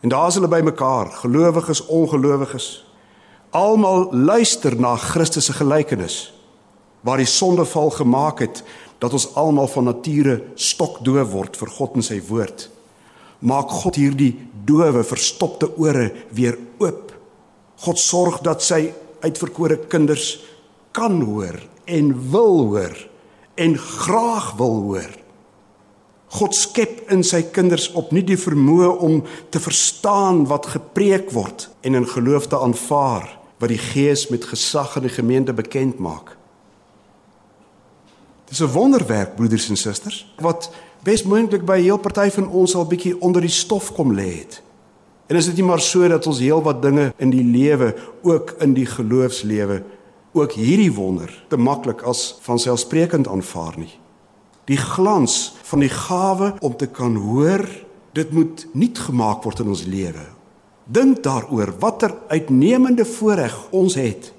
En 0.00 0.12
daar 0.12 0.28
is 0.28 0.34
hulle 0.38 0.48
bymekaar, 0.48 1.10
gelowiges, 1.22 1.86
ongelowiges. 1.86 2.84
Almal 3.50 4.08
luister 4.12 4.76
na 4.80 4.96
Christus 4.96 5.44
se 5.44 5.52
gelykenis 5.56 6.32
waar 7.06 7.20
die 7.22 7.28
sondeval 7.28 7.90
gemaak 7.90 8.40
het 8.42 8.64
dat 8.98 9.12
ons 9.12 9.28
almal 9.38 9.68
van 9.70 9.84
nature 9.84 10.40
stokdoof 10.54 11.30
word 11.30 11.56
vir 11.56 11.70
God 11.70 12.00
en 12.00 12.02
sy 12.02 12.18
woord 12.28 12.66
maak 13.44 13.70
God 13.70 13.98
hierdie 14.00 14.32
dowe 14.66 15.04
verstopte 15.04 15.68
ore 15.78 16.08
weer 16.34 16.56
oop. 16.80 17.12
God 17.84 18.00
sorg 18.00 18.40
dat 18.44 18.64
sy 18.64 18.88
uitverkore 19.24 19.78
kinders 19.90 20.38
kan 20.96 21.20
hoor 21.22 21.58
en 21.84 22.12
wil 22.32 22.64
hoor 22.70 22.96
en 23.60 23.76
graag 23.78 24.54
wil 24.58 24.80
hoor. 24.88 25.12
God 26.28 26.54
skep 26.54 27.10
in 27.10 27.22
sy 27.24 27.42
kinders 27.54 27.90
op 27.94 28.10
nie 28.12 28.24
die 28.26 28.38
vermoë 28.38 28.88
om 28.98 29.20
te 29.50 29.60
verstaan 29.62 30.46
wat 30.50 30.66
gepreek 30.74 31.30
word 31.30 31.68
en 31.86 31.94
in 31.94 32.08
geloof 32.08 32.48
te 32.50 32.58
aanvaar 32.58 33.28
wat 33.58 33.70
die 33.72 33.80
Gees 33.80 34.26
met 34.28 34.44
gesag 34.44 34.96
in 34.96 35.06
die 35.06 35.14
gemeente 35.14 35.54
bekend 35.56 35.98
maak. 35.98 36.36
Dis 38.48 38.60
'n 38.60 38.72
wonderwerk 38.72 39.36
broeders 39.36 39.68
en 39.68 39.76
susters 39.76 40.34
wat 40.38 40.70
besmoontlik 41.02 41.64
by 41.64 41.80
heel 41.80 41.98
party 41.98 42.30
van 42.30 42.48
ons 42.48 42.74
al 42.74 42.86
bietjie 42.86 43.20
onder 43.20 43.40
die 43.40 43.50
stof 43.50 43.92
kom 43.94 44.14
lê 44.14 44.38
het. 44.38 44.62
En 45.26 45.36
is 45.36 45.46
dit 45.46 45.56
nie 45.56 45.64
maar 45.64 45.80
so 45.80 46.08
dat 46.08 46.26
ons 46.26 46.38
heel 46.38 46.62
wat 46.62 46.82
dinge 46.82 47.12
in 47.18 47.30
die 47.30 47.44
lewe, 47.44 47.94
ook 48.22 48.54
in 48.60 48.74
die 48.74 48.86
geloofslewe, 48.86 49.82
ook 50.32 50.52
hierdie 50.52 50.92
wonder 50.92 51.44
te 51.48 51.56
maklik 51.56 52.02
as 52.02 52.38
vanselfsprekend 52.40 53.28
aanvaar 53.28 53.74
nie. 53.78 53.92
Die 54.66 54.78
glans 54.78 55.54
van 55.62 55.84
die 55.84 55.92
gawe 55.92 56.54
om 56.60 56.74
te 56.76 56.88
kan 56.90 57.14
hoor, 57.14 57.62
dit 58.18 58.32
moet 58.34 58.64
nuut 58.74 58.98
gemaak 58.98 59.44
word 59.46 59.62
in 59.62 59.70
ons 59.70 59.84
lewe. 59.86 60.24
Dink 60.90 61.22
daaroor 61.22 61.70
watter 61.78 62.14
uitnemende 62.30 63.06
voorreg 63.06 63.54
ons 63.70 63.94
het. 63.94 64.32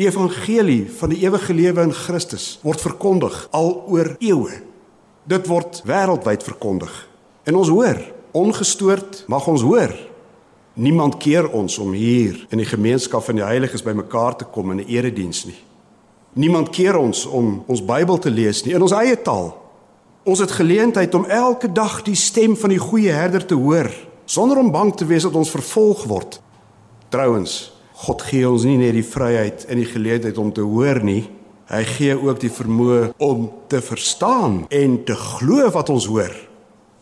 Die 0.00 0.08
evangelie 0.08 0.86
van 0.96 1.12
die 1.12 1.20
ewige 1.26 1.52
lewe 1.56 1.84
in 1.84 1.92
Christus 1.92 2.54
word 2.64 2.80
verkondig 2.80 3.36
al 3.56 3.72
oor 3.92 4.14
eeue. 4.20 4.62
Dit 5.28 5.48
word 5.50 5.82
wêreldwyd 5.84 6.44
verkondig. 6.46 6.92
En 7.44 7.60
ons 7.60 7.68
hoor, 7.68 8.00
ongestoord 8.32 9.24
mag 9.28 9.48
ons 9.50 9.64
hoor. 9.66 9.92
Niemand 10.80 11.18
keer 11.20 11.50
ons 11.52 11.76
om 11.82 11.92
hier 11.92 12.46
in 12.48 12.62
die 12.62 12.68
gemeenskap 12.68 13.26
van 13.28 13.36
die 13.36 13.44
heiliges 13.44 13.84
bymekaar 13.84 14.38
te 14.40 14.48
kom 14.48 14.70
in 14.72 14.80
'n 14.80 14.88
erediens 14.88 15.44
nie. 15.44 15.60
Niemand 16.32 16.70
keer 16.70 16.98
ons 16.98 17.24
om 17.26 17.64
ons 17.66 17.82
Bybel 17.84 18.18
te 18.18 18.30
lees 18.30 18.62
nie 18.64 18.76
in 18.76 18.82
ons 18.82 18.94
eie 18.94 19.16
taal. 19.18 19.52
Ons 20.24 20.42
het 20.44 20.52
geleentheid 20.54 21.14
om 21.14 21.26
elke 21.26 21.72
dag 21.72 22.00
die 22.06 22.18
stem 22.18 22.56
van 22.56 22.70
die 22.70 22.82
goeie 22.82 23.10
herder 23.14 23.46
te 23.46 23.58
hoor 23.58 23.90
sonder 24.30 24.60
om 24.60 24.70
bang 24.70 24.92
te 24.94 25.06
wees 25.08 25.24
dat 25.26 25.34
ons 25.34 25.50
vervolg 25.50 26.04
word. 26.06 26.36
Trouwens, 27.10 27.72
God 28.06 28.22
gee 28.22 28.46
ons 28.46 28.62
nie 28.62 28.76
net 28.78 28.94
die 28.94 29.06
vryheid 29.06 29.64
en 29.66 29.80
die 29.80 29.88
geleentheid 29.90 30.38
om 30.38 30.52
te 30.54 30.62
hoor 30.62 31.00
nie, 31.02 31.24
Hy 31.70 31.84
gee 31.86 32.14
ook 32.18 32.40
die 32.42 32.50
vermoë 32.50 33.12
om 33.22 33.44
te 33.70 33.78
verstaan 33.78 34.64
en 34.74 34.96
te 35.06 35.14
glo 35.14 35.68
wat 35.70 35.92
ons 35.94 36.08
hoor. 36.10 36.32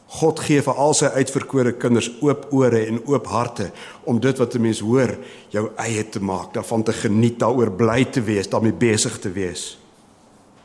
God 0.08 0.40
gee 0.40 0.62
vir 0.64 0.78
al 0.80 0.94
sy 0.96 1.10
uitverkore 1.20 1.74
kinders 1.76 2.08
oop 2.24 2.46
ore 2.56 2.80
en 2.88 3.02
oop 3.04 3.26
harte 3.28 3.70
om 4.08 4.20
dit 4.20 4.38
wat 4.38 4.54
'n 4.54 4.60
mens 4.60 4.80
hoor 4.80 5.18
jou 5.50 5.70
eie 5.76 6.08
te 6.08 6.20
maak, 6.20 6.54
daarvan 6.54 6.82
te 6.82 6.92
geniet, 6.92 7.38
daaroor 7.38 7.70
bly 7.70 8.04
te 8.04 8.22
wees, 8.22 8.48
daarmee 8.48 8.72
besig 8.72 9.18
te 9.18 9.30
wees. 9.30 9.78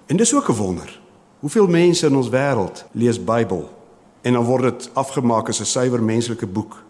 En 0.08 0.18
dis 0.18 0.34
ook 0.34 0.50
'n 0.50 0.56
wonder. 0.56 1.00
Hoeveel 1.40 1.68
mense 1.68 2.06
in 2.06 2.16
ons 2.16 2.30
wêreld 2.30 2.86
lees 2.92 3.24
Bybel 3.24 3.70
en 4.22 4.34
dan 4.34 4.46
word 4.46 4.64
dit 4.64 4.90
afgemaak 4.94 5.50
as 5.50 5.60
'n 5.60 5.66
suiwer 5.66 6.04
menslike 6.04 6.48
boek. 6.48 6.84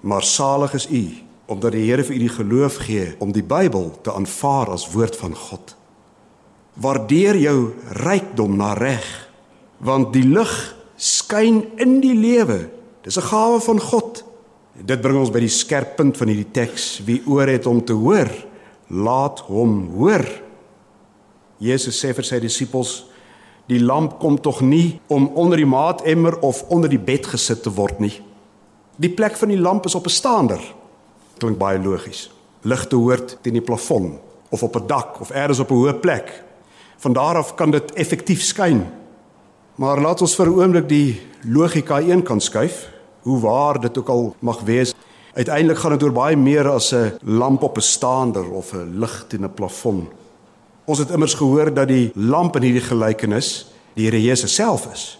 Maar 0.00 0.22
salig 0.22 0.74
is 0.74 0.90
u 0.90 1.12
omdat 1.46 1.72
die 1.72 1.90
Here 1.90 2.04
vir 2.04 2.14
u 2.14 2.18
die 2.18 2.28
geloof 2.28 2.76
gee 2.76 3.14
om 3.18 3.32
die 3.32 3.42
Bybel 3.42 3.98
te 4.02 4.12
aanvaar 4.12 4.70
as 4.70 4.92
woord 4.92 5.16
van 5.16 5.34
God 5.34 5.76
waardeer 6.78 7.36
jou 7.36 7.72
rykdom 8.04 8.56
na 8.56 8.72
reg 8.78 9.06
want 9.82 10.12
die 10.14 10.26
lig 10.26 10.52
skyn 10.98 11.62
in 11.78 12.00
die 12.02 12.14
lewe. 12.14 12.68
Dis 13.02 13.16
'n 13.16 13.30
gawe 13.30 13.60
van 13.60 13.80
God. 13.80 14.24
Dit 14.74 15.00
bring 15.00 15.18
ons 15.18 15.30
by 15.30 15.40
die 15.40 15.48
skerp 15.48 15.96
punt 15.96 16.16
van 16.16 16.28
hierdie 16.28 16.52
teks. 16.52 17.00
Wie 17.04 17.22
oor 17.26 17.46
het 17.46 17.66
om 17.66 17.84
te 17.84 17.92
hoor 17.92 18.28
laat 18.88 19.40
hom 19.48 19.90
hoor. 19.96 20.24
Jesus 21.58 21.98
sê 21.98 22.14
vir 22.14 22.24
sy 22.24 22.40
disippels 22.40 23.04
die 23.68 23.80
lamp 23.80 24.18
kom 24.18 24.38
tog 24.40 24.62
nie 24.64 25.00
om 25.12 25.28
onder 25.36 25.60
die 25.60 25.68
maatemmer 25.68 26.38
of 26.40 26.62
onder 26.72 26.88
die 26.88 27.00
bed 27.00 27.26
gesit 27.26 27.62
te 27.62 27.70
word 27.70 28.00
nie. 28.00 28.14
Die 28.96 29.10
plek 29.10 29.36
van 29.36 29.48
die 29.48 29.60
lamp 29.60 29.84
is 29.86 29.94
op 29.94 30.06
'n 30.06 30.10
staander. 30.10 30.60
Klink 31.38 31.58
baie 31.58 31.78
logies. 31.78 32.30
Lig 32.62 32.86
te 32.88 32.96
hoort 32.96 33.38
teen 33.42 33.52
die 33.52 33.62
plafon 33.62 34.18
of 34.50 34.62
op 34.62 34.76
'n 34.76 34.86
dak 34.86 35.20
of 35.20 35.30
elders 35.30 35.60
op 35.60 35.70
'n 35.70 35.74
hoë 35.74 36.00
plek. 36.00 36.44
Van 36.96 37.12
daar 37.12 37.36
af 37.36 37.54
kan 37.54 37.70
dit 37.70 37.92
effektief 37.92 38.42
skyn. 38.42 38.86
Maar 39.78 40.00
laat 40.02 40.20
ons 40.20 40.34
vir 40.34 40.46
'n 40.46 40.58
oomblik 40.58 40.88
die 40.88 41.20
logika 41.46 42.00
een 42.00 42.22
kan 42.22 42.40
skuif, 42.40 42.90
hoe 43.22 43.40
waar 43.40 43.80
dit 43.80 43.98
ook 43.98 44.08
al 44.08 44.34
mag 44.38 44.60
wees. 44.60 44.94
Uiteindelik 45.34 45.78
gaan 45.78 45.90
dit 45.90 46.02
oor 46.02 46.12
baie 46.12 46.36
meer 46.36 46.68
as 46.68 46.92
'n 46.92 47.12
lamp 47.22 47.62
op 47.62 47.76
'n 47.76 47.80
staander 47.80 48.50
of 48.50 48.72
'n 48.72 48.98
lig 48.98 49.24
teen 49.28 49.44
'n 49.44 49.54
plafon. 49.54 50.08
Ons 50.84 50.98
het 50.98 51.10
immers 51.10 51.34
gehoor 51.34 51.74
dat 51.74 51.88
die 51.88 52.10
lamp 52.14 52.56
in 52.56 52.62
hierdie 52.62 52.88
gelykenis 52.88 53.72
die 53.94 54.04
Here 54.04 54.22
Jesus 54.22 54.54
self 54.54 54.92
is. 54.92 55.18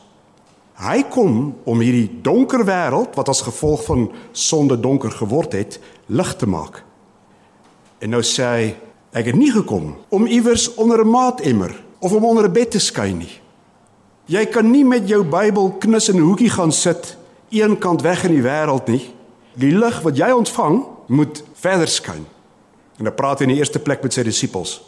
Hy 0.75 1.03
kom 1.03 1.55
om 1.65 1.81
hierdie 1.81 2.19
donker 2.23 2.65
wêreld 2.65 3.15
wat 3.15 3.29
as 3.29 3.43
gevolg 3.43 3.85
van 3.85 4.11
sonde 4.33 4.81
donker 4.81 5.11
geword 5.11 5.53
het, 5.53 5.81
lig 6.07 6.37
te 6.37 6.47
maak. 6.47 6.85
En 7.99 8.11
nou 8.11 8.23
sê 8.23 8.43
hy 8.43 8.77
Ek 9.11 9.25
het 9.25 9.39
nie 9.41 9.49
gekom 9.53 9.97
om 10.13 10.27
iewers 10.27 10.75
onder 10.75 11.01
'n 11.01 11.11
maatemmer 11.11 11.85
of 11.99 12.13
om 12.13 12.25
onder 12.25 12.45
'n 12.45 12.53
bed 12.53 12.71
te 12.71 12.79
skyn 12.79 13.19
nie. 13.19 13.41
Jy 14.29 14.43
kan 14.53 14.67
nie 14.69 14.85
met 14.85 15.07
jou 15.09 15.23
Bybel 15.25 15.71
knus 15.81 16.11
in 16.13 16.19
'n 16.21 16.29
hoekie 16.29 16.51
gaan 16.51 16.73
sit, 16.73 17.17
een 17.49 17.79
kant 17.79 18.03
weg 18.03 18.25
in 18.25 18.35
die 18.35 18.43
wêreld 18.43 18.87
nie. 18.89 19.11
Die 19.55 19.73
lig 19.73 20.03
wat 20.03 20.17
jy 20.17 20.31
ontvang, 20.31 20.85
moet 21.07 21.43
verder 21.55 21.89
skyn. 21.89 22.27
En 22.99 23.05
dan 23.05 23.15
praat 23.15 23.39
hy 23.39 23.45
in 23.45 23.55
die 23.55 23.59
eerste 23.59 23.79
plek 23.79 24.03
met 24.03 24.13
sy 24.13 24.23
disippels. 24.23 24.83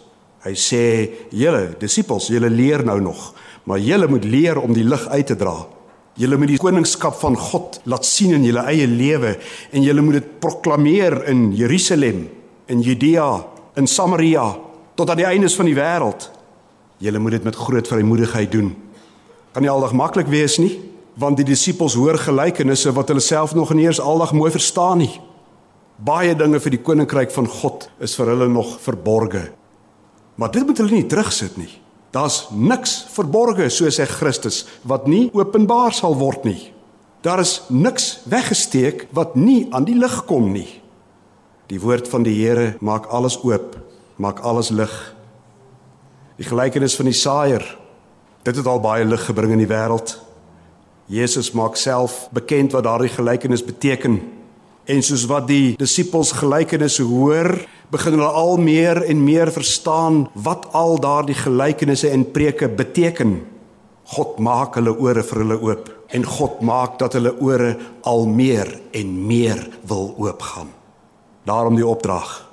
Hy 0.45 0.53
sê: 0.53 1.11
"Julle 1.31 1.75
disippels, 1.79 2.27
julle 2.27 2.51
leer 2.51 2.85
nou 2.85 3.01
nog, 3.01 3.35
maar 3.65 3.79
julle 3.79 4.09
moet 4.09 4.25
leer 4.25 4.61
om 4.61 4.73
die 4.73 4.85
lig 4.85 5.09
uit 5.09 5.27
te 5.27 5.37
dra. 5.37 5.67
Julle 6.15 6.37
moet 6.37 6.49
die 6.49 6.59
koningskap 6.59 7.15
van 7.15 7.37
God 7.37 7.81
laat 7.85 8.05
sien 8.05 8.35
in 8.35 8.45
julle 8.45 8.65
eie 8.67 8.87
lewe 8.87 9.39
en 9.73 9.83
julle 9.83 10.01
moet 10.01 10.13
dit 10.13 10.41
proklameer 10.41 11.25
in 11.29 11.53
Jerusalem, 11.57 12.29
in 12.67 12.81
Judea, 12.81 13.47
in 13.77 13.87
Samaria 13.87 14.57
tot 14.95 15.11
aan 15.11 15.17
die 15.17 15.27
eindes 15.27 15.55
van 15.55 15.65
die 15.65 15.75
wêreld. 15.75 16.31
Julle 16.99 17.19
moet 17.19 17.31
dit 17.31 17.45
met 17.45 17.57
groot 17.57 17.89
vrymoedigheid 17.89 18.53
doen. 18.53 18.90
Kan 19.53 19.65
nie 19.65 19.71
aldag 19.71 19.93
maklik 19.97 20.29
wees 20.31 20.59
nie, 20.63 20.79
want 21.19 21.41
die 21.41 21.47
disippels 21.47 21.97
hoor 21.99 22.19
gelykenisse 22.21 22.93
wat 22.95 23.11
hulle 23.11 23.23
self 23.25 23.55
nog 23.55 23.73
nie 23.75 23.89
eens 23.89 24.01
aldag 24.01 24.33
mooi 24.37 24.51
verstaan 24.55 25.03
nie. 25.03 25.13
Baie 26.01 26.37
dinge 26.39 26.61
vir 26.63 26.77
die 26.77 26.83
koninkryk 26.85 27.33
van 27.35 27.49
God 27.51 27.89
is 28.01 28.15
vir 28.17 28.33
hulle 28.33 28.49
nog 28.49 28.79
verborge. 28.81 29.51
Maar 30.41 30.53
dit 30.55 30.67
moet 30.67 30.79
hulle 30.81 31.01
nie 31.01 31.09
terugsit 31.11 31.59
nie. 31.61 31.73
Daar's 32.15 32.49
niks 32.51 33.05
verborge, 33.13 33.69
so 33.71 33.91
sê 33.93 34.07
Christus, 34.09 34.65
wat 34.83 35.07
nie 35.07 35.29
openbaar 35.37 35.95
sal 35.95 36.17
word 36.19 36.47
nie. 36.49 36.73
Daar 37.23 37.43
is 37.43 37.61
niks 37.69 38.23
weggesteek 38.31 39.05
wat 39.15 39.37
nie 39.37 39.67
aan 39.77 39.85
die 39.85 39.99
lig 39.99 40.17
kom 40.27 40.49
nie. 40.55 40.69
Die 41.71 41.79
woord 41.79 42.09
van 42.11 42.25
die 42.27 42.35
Here 42.39 42.75
maak 42.81 43.11
alles 43.13 43.37
oop, 43.45 43.77
maak 44.17 44.41
alles 44.41 44.73
lig. 44.75 44.95
Die 46.41 46.49
gelykenis 46.49 46.97
van 46.99 47.11
die 47.11 47.19
saaier. 47.19 47.67
Dit 48.43 48.57
het 48.57 48.67
al 48.67 48.81
baie 48.81 49.05
lig 49.05 49.25
gebring 49.29 49.53
in 49.53 49.61
die 49.61 49.69
wêreld. 49.69 50.17
Jesus 51.11 51.51
maak 51.53 51.77
self 51.77 52.29
bekend 52.33 52.73
wat 52.73 52.87
daardie 52.87 53.11
gelykenis 53.13 53.65
beteken. 53.65 54.21
En 54.89 55.03
soos 55.03 55.27
wat 55.29 55.49
die 55.51 55.77
disippels 55.79 56.33
gelykenisse 56.39 57.05
hoor, 57.05 57.53
begin 57.91 58.17
hulle 58.17 58.31
al 58.31 58.57
meer 58.63 59.03
en 59.03 59.25
meer 59.25 59.51
verstaan 59.53 60.29
wat 60.35 60.69
al 60.73 60.99
daardie 61.03 61.37
gelykenisse 61.37 62.09
en 62.11 62.25
preke 62.33 62.69
beteken. 62.69 63.41
God 64.15 64.39
maak 64.39 64.79
hulle 64.79 64.95
ore 64.97 65.23
vir 65.23 65.43
hulle 65.45 65.59
oop 65.61 65.91
en 66.11 66.25
God 66.27 66.63
maak 66.67 66.97
dat 66.99 67.15
hulle 67.19 67.31
ore 67.39 67.75
al 68.09 68.25
meer 68.27 68.71
en 68.97 69.11
meer 69.27 69.61
wil 69.87 70.15
oopgaan. 70.19 70.71
Daarom 71.47 71.77
die 71.79 71.87
opdrag. 71.87 72.49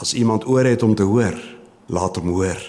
As 0.00 0.14
iemand 0.14 0.44
ore 0.44 0.68
het 0.68 0.82
om 0.82 0.94
te 0.94 1.04
hoor, 1.04 1.36
laat 1.86 2.16
hom 2.16 2.28
hoor. 2.28 2.60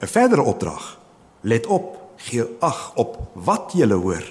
'n 0.00 0.06
Verdere 0.06 0.42
opdrag. 0.42 0.99
Let 1.42 1.66
op, 1.66 1.96
gee 2.16 2.44
ag 2.60 2.92
op 3.00 3.16
wat 3.34 3.72
jy 3.74 3.88
hoor. 3.92 4.24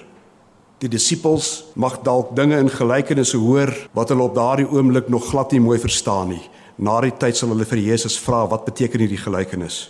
Die 0.79 0.87
disippels 0.87 1.73
mag 1.75 1.97
dalk 2.05 2.35
dinge 2.37 2.55
in 2.61 2.69
gelykenisse 2.71 3.37
hoor 3.41 3.71
wat 3.97 4.13
hulle 4.13 4.29
op 4.29 4.35
daardie 4.37 4.67
oomblik 4.69 5.09
nog 5.11 5.27
glad 5.27 5.51
nie 5.51 5.59
mooi 5.59 5.79
verstaan 5.79 6.31
nie. 6.31 6.43
Na 6.79 7.01
die 7.03 7.11
tyd 7.11 7.35
sal 7.35 7.51
hulle 7.51 7.67
vir 7.67 7.81
Jesus 7.83 8.15
vra 8.23 8.45
wat 8.47 8.63
beteken 8.69 9.03
hierdie 9.03 9.19
gelykenis. 9.19 9.89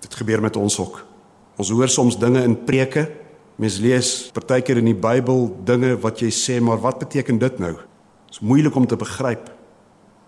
Dit 0.00 0.16
gebeur 0.16 0.40
met 0.40 0.56
ons 0.56 0.78
ook. 0.80 1.02
Ons 1.60 1.72
hoor 1.74 1.92
soms 1.92 2.16
dinge 2.16 2.40
in 2.46 2.56
preke. 2.64 3.04
Mens 3.60 3.76
lees 3.82 4.30
partykeer 4.34 4.80
in 4.80 4.88
die 4.88 4.96
Bybel 4.96 5.50
dinge 5.66 5.92
wat 6.02 6.22
jy 6.24 6.32
sê, 6.34 6.56
maar 6.58 6.80
wat 6.82 7.02
beteken 7.04 7.38
dit 7.38 7.60
nou? 7.62 7.74
Dit 7.76 8.38
is 8.38 8.42
moeilik 8.42 8.74
om 8.74 8.88
te 8.88 8.96
begryp. 8.98 9.50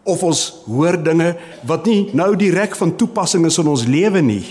Of 0.07 0.23
ons 0.23 0.43
hoor 0.69 1.01
dinge 1.03 1.33
wat 1.67 1.89
nie 1.89 2.11
nou 2.15 2.35
direk 2.39 2.77
van 2.79 2.95
toepassing 3.01 3.49
is 3.49 3.59
in 3.59 3.73
ons 3.73 3.89
lewe 3.89 4.23
nie. 4.23 4.45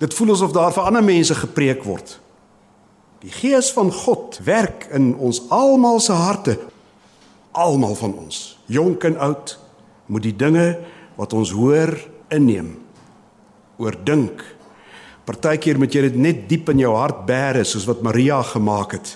Dit 0.00 0.16
voel 0.16 0.32
asof 0.32 0.54
daar 0.56 0.72
vir 0.72 0.86
ander 0.88 1.04
mense 1.04 1.34
gepreek 1.36 1.84
word. 1.84 2.16
Die 3.20 3.32
Gees 3.32 3.68
van 3.76 3.90
God 3.92 4.38
werk 4.46 4.86
in 4.96 5.12
ons 5.20 5.42
almal 5.52 6.00
se 6.00 6.16
harte. 6.16 6.56
Almal 7.52 7.96
van 7.98 8.14
ons, 8.22 8.38
jonk 8.70 9.04
en 9.04 9.18
oud, 9.20 9.58
moet 10.08 10.24
die 10.24 10.36
dinge 10.36 10.78
wat 11.18 11.34
ons 11.36 11.52
hoor 11.52 11.92
inneem. 12.32 12.78
Oordink. 13.80 14.40
Partykeer 15.28 15.78
moet 15.78 15.92
jy 15.94 16.06
dit 16.08 16.16
net 16.16 16.46
diep 16.48 16.70
in 16.72 16.80
jou 16.80 16.94
hart 16.96 17.26
bære 17.28 17.66
soos 17.68 17.84
wat 17.90 18.00
Maria 18.06 18.40
gemaak 18.46 18.96
het. 18.96 19.12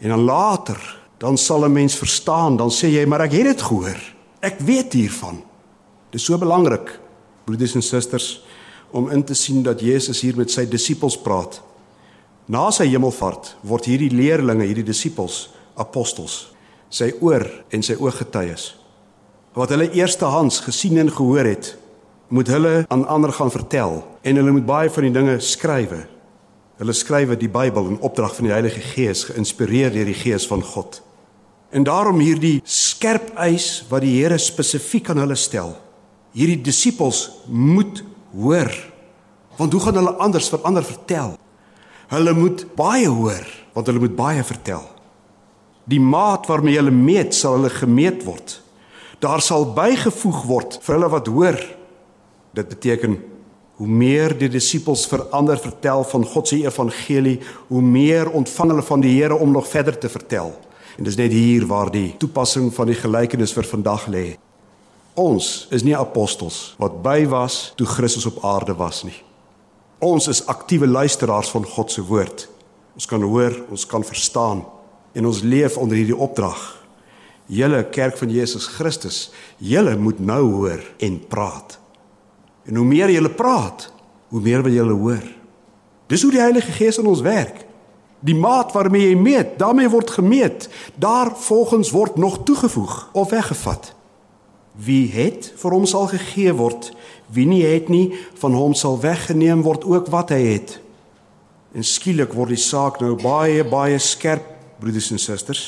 En 0.00 0.14
dan 0.14 0.22
later, 0.28 0.78
dan 1.18 1.36
sal 1.36 1.64
'n 1.66 1.72
mens 1.72 1.98
verstaan, 1.98 2.56
dan 2.56 2.70
sê 2.70 2.88
jy, 2.88 3.04
maar 3.06 3.20
ek 3.20 3.32
het 3.32 3.44
dit 3.44 3.62
gehoor. 3.62 4.00
Ek 4.40 4.60
weet 4.60 4.92
hiervan. 4.92 5.42
Dit 6.10 6.20
is 6.20 6.24
so 6.24 6.38
belangrik, 6.38 7.00
broeders 7.44 7.74
en 7.74 7.82
susters, 7.82 8.42
om 8.92 9.10
in 9.10 9.24
te 9.24 9.34
sien 9.34 9.62
dat 9.62 9.80
Jesus 9.80 10.20
hier 10.24 10.36
met 10.36 10.50
sy 10.50 10.66
disippels 10.68 11.18
praat. 11.20 11.60
Na 12.50 12.68
sy 12.74 12.88
hemelvaart 12.90 13.54
word 13.66 13.86
hierdie 13.86 14.10
leerlinge, 14.10 14.66
hierdie 14.66 14.86
disippels, 14.86 15.48
apostels, 15.78 16.50
sy 16.90 17.12
oor 17.22 17.46
en 17.70 17.84
sy 17.86 17.94
ooggetuies. 18.00 18.72
Wat 19.54 19.70
hulle 19.74 19.90
eerstehands 19.94 20.60
gesien 20.66 20.98
en 21.02 21.10
gehoor 21.10 21.46
het, 21.46 21.74
moet 22.30 22.50
hulle 22.50 22.72
aan 22.88 23.06
ander 23.10 23.32
gaan 23.34 23.50
vertel 23.50 24.00
en 24.22 24.38
hulle 24.38 24.54
moet 24.54 24.66
baie 24.66 24.90
van 24.90 25.06
die 25.06 25.14
dinge 25.14 25.38
skrywe. 25.42 26.04
Hulle 26.80 26.94
skrywe 26.94 27.36
die 27.36 27.50
Bybel 27.50 27.90
in 27.90 28.00
opdrag 28.06 28.36
van 28.38 28.46
die 28.46 28.54
Heilige 28.54 28.82
Gees, 28.94 29.26
geïnspireer 29.28 29.90
deur 29.94 30.06
die 30.08 30.16
Gees 30.16 30.46
van 30.48 30.62
God. 30.64 31.02
En 31.70 31.84
daarom 31.86 32.22
hierdie 32.22 32.60
skerp 32.64 33.34
eis 33.38 33.84
wat 33.90 34.02
die 34.06 34.16
Here 34.16 34.38
spesifiek 34.38 35.10
aan 35.10 35.20
hulle 35.22 35.36
stel. 35.38 35.74
Hierdie 36.34 36.60
disippels 36.62 37.26
moet 37.46 38.02
hoor. 38.36 38.70
Want 39.56 39.72
hoe 39.72 39.82
gaan 39.82 39.98
hulle 40.00 40.16
anders 40.22 40.48
vir 40.52 40.62
ander 40.68 40.84
vertel? 40.84 41.36
Hulle 42.10 42.32
moet 42.34 42.66
baie 42.78 43.08
hoor 43.08 43.46
want 43.72 43.86
hulle 43.86 44.02
moet 44.02 44.16
baie 44.18 44.42
vertel. 44.44 44.82
Die 45.90 46.00
maat 46.02 46.48
waarmee 46.50 46.74
hulle 46.78 46.94
meet 46.94 47.36
sal 47.38 47.58
hulle 47.58 47.70
gemeet 47.70 48.24
word. 48.26 48.56
Daar 49.22 49.42
sal 49.44 49.68
bygevoeg 49.76 50.40
word 50.48 50.78
vir 50.82 50.96
hulle 50.96 51.10
wat 51.12 51.30
hoor. 51.30 51.58
Dit 52.56 52.72
beteken 52.72 53.14
hoe 53.80 53.88
meer 53.88 54.34
die 54.36 54.50
disippels 54.52 55.06
verander 55.08 55.60
vertel 55.60 56.02
van 56.04 56.26
God 56.28 56.50
se 56.50 56.58
evangelie, 56.66 57.38
hoe 57.70 57.80
meer 57.80 58.28
ontvang 58.36 58.74
hulle 58.74 58.84
van 58.84 59.06
die 59.06 59.14
Here 59.14 59.38
om 59.38 59.54
nog 59.54 59.68
verder 59.68 59.98
te 59.98 60.10
vertel. 60.12 60.52
En 60.98 61.06
dis 61.06 61.16
net 61.16 61.32
hier 61.32 61.64
waar 61.66 61.88
die 61.92 62.10
toepassing 62.20 62.68
van 62.74 62.90
die 62.90 62.98
gelykenis 62.98 63.54
vir 63.56 63.64
vandag 63.70 64.06
lê. 64.12 64.26
Ons 65.18 65.66
is 65.74 65.82
nie 65.82 65.96
apostels 65.96 66.74
wat 66.78 67.00
by 67.02 67.24
was 67.30 67.72
toe 67.76 67.86
Christus 67.86 68.28
op 68.30 68.38
aarde 68.46 68.76
was 68.78 69.02
nie. 69.02 69.16
Ons 70.00 70.28
is 70.30 70.44
aktiewe 70.46 70.86
luisteraars 70.86 71.50
van 71.50 71.66
God 71.66 71.90
se 71.92 72.04
woord. 72.06 72.46
Ons 72.94 73.06
kan 73.06 73.22
hoor, 73.22 73.56
ons 73.70 73.86
kan 73.86 74.04
verstaan 74.06 74.62
en 75.12 75.26
ons 75.26 75.42
leef 75.42 75.76
onder 75.76 75.98
hierdie 75.98 76.16
opdrag. 76.16 76.60
Julle 77.50 77.82
kerk 77.90 78.16
van 78.20 78.30
Jesus 78.30 78.68
Christus, 78.70 79.30
julle 79.58 79.96
moet 79.98 80.20
nou 80.22 80.42
hoor 80.52 80.84
en 81.02 81.18
praat. 81.28 81.78
En 82.64 82.78
hoe 82.78 82.86
meer 82.86 83.10
julle 83.10 83.32
praat, 83.34 83.90
hoe 84.30 84.40
meer 84.40 84.62
wil 84.62 84.72
julle 84.72 84.94
hoor. 84.94 85.26
Dis 86.06 86.22
hoe 86.22 86.30
die 86.30 86.42
Heilige 86.42 86.72
Gees 86.72 86.98
in 87.02 87.10
ons 87.10 87.24
werk. 87.26 87.64
Die 88.20 88.36
maat 88.36 88.72
waarmee 88.76 89.08
jy 89.08 89.16
meet, 89.18 89.56
daarmee 89.58 89.90
word 89.90 90.10
gemeet. 90.10 90.68
Daar 90.94 91.32
volgens 91.36 91.90
word 91.90 92.16
nog 92.16 92.44
toegevoeg 92.44 93.08
of 93.12 93.30
weggevat. 93.30 93.94
Wie 94.80 95.10
het 95.12 95.52
vir 95.60 95.76
hom 95.76 95.86
sal 95.86 96.08
gegee 96.08 96.54
word 96.56 96.92
Wie 97.30 97.46
nie 97.46 97.62
het 97.62 97.88
nie, 97.88 98.10
van 98.42 98.54
hom 98.58 98.74
sal 98.74 98.98
weggeneem 99.00 99.62
word 99.62 99.84
ook 99.86 100.08
wat 100.10 100.32
hy 100.34 100.40
het. 100.56 100.78
En 101.74 101.86
skielik 101.86 102.34
word 102.34 102.50
die 102.56 102.58
saak 102.60 102.98
nou 103.02 103.14
baie 103.20 103.62
baie 103.66 103.98
skerp, 104.02 104.46
broeders 104.82 105.12
en 105.14 105.22
susters. 105.22 105.62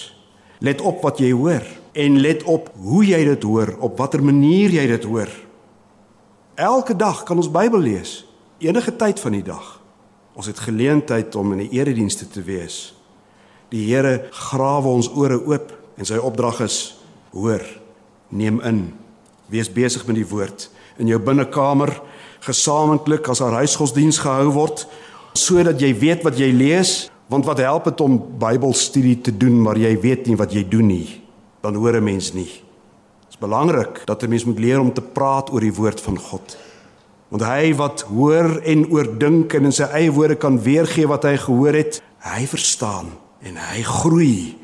Let 0.63 0.83
op 0.83 1.03
wat 1.07 1.21
jy 1.23 1.31
hoor 1.35 1.63
en 1.93 2.19
let 2.25 2.43
op 2.49 2.71
hoe 2.83 3.05
jy 3.05 3.21
dit 3.29 3.43
hoor, 3.45 3.75
op 3.85 3.99
watter 4.01 4.23
manier 4.25 4.73
jy 4.75 4.87
dit 4.91 5.07
hoor. 5.07 5.31
Elke 6.59 6.97
dag 6.97 7.23
kan 7.29 7.39
ons 7.39 7.51
Bybel 7.53 7.85
lees, 7.85 8.23
enige 8.59 8.95
tyd 8.97 9.21
van 9.21 9.37
die 9.37 9.45
dag. 9.47 9.77
Ons 10.35 10.49
het 10.49 10.63
geleentheid 10.65 11.35
om 11.37 11.53
in 11.55 11.67
die 11.67 11.79
eredienste 11.79 12.27
te 12.29 12.43
wees. 12.43 12.95
Die 13.71 13.85
Here 13.87 14.31
grawe 14.33 14.89
ons 14.89 15.11
ore 15.13 15.39
oop 15.39 15.71
en 16.01 16.09
sy 16.09 16.19
opdrag 16.19 16.63
is: 16.65 16.79
hoor, 17.37 17.63
neem 18.33 18.61
in, 18.65 18.83
wees 19.53 19.71
besig 19.73 20.07
met 20.09 20.17
die 20.19 20.29
woord. 20.29 20.69
In 20.99 21.11
jou 21.11 21.21
binnekamer 21.21 21.93
gesamentlik 22.43 23.29
as 23.29 23.41
'n 23.41 23.55
huisgodsdiens 23.55 24.19
gehou 24.19 24.51
word 24.53 24.87
sodat 25.35 25.81
jy 25.81 25.95
weet 25.95 26.23
wat 26.23 26.39
jy 26.39 26.51
lees 26.53 27.11
want 27.29 27.45
wat 27.45 27.59
help 27.59 27.85
dit 27.85 28.01
om 28.01 28.39
Bybelstudie 28.39 29.21
te 29.21 29.37
doen 29.37 29.63
maar 29.63 29.79
jy 29.79 30.01
weet 30.01 30.27
nie 30.27 30.37
wat 30.37 30.53
jy 30.53 30.69
doen 30.69 30.87
nie 30.87 31.23
dan 31.63 31.75
hoor 31.75 31.97
'n 31.97 32.05
mens 32.05 32.33
nie. 32.33 32.51
Dit 32.51 33.31
is 33.31 33.39
belangrik 33.39 34.03
dat 34.05 34.23
'n 34.23 34.29
mens 34.29 34.45
moet 34.45 34.59
leer 34.59 34.81
om 34.81 34.93
te 34.93 35.03
praat 35.03 35.53
oor 35.53 35.61
die 35.61 35.75
woord 35.75 36.01
van 36.01 36.19
God. 36.19 36.57
Want 37.29 37.43
hy 37.43 37.75
wat 37.75 38.01
hoor 38.01 38.61
en 38.61 38.91
oordink 38.91 39.53
en 39.53 39.65
in 39.65 39.73
sy 39.73 39.85
eie 39.85 40.13
woorde 40.13 40.35
kan 40.37 40.63
weergee 40.63 41.07
wat 41.07 41.23
hy 41.23 41.37
gehoor 41.37 41.73
het 41.73 42.03
hy 42.19 42.47
verstaan 42.47 43.07
en 43.43 43.57
hy 43.57 43.83
groei 43.83 44.57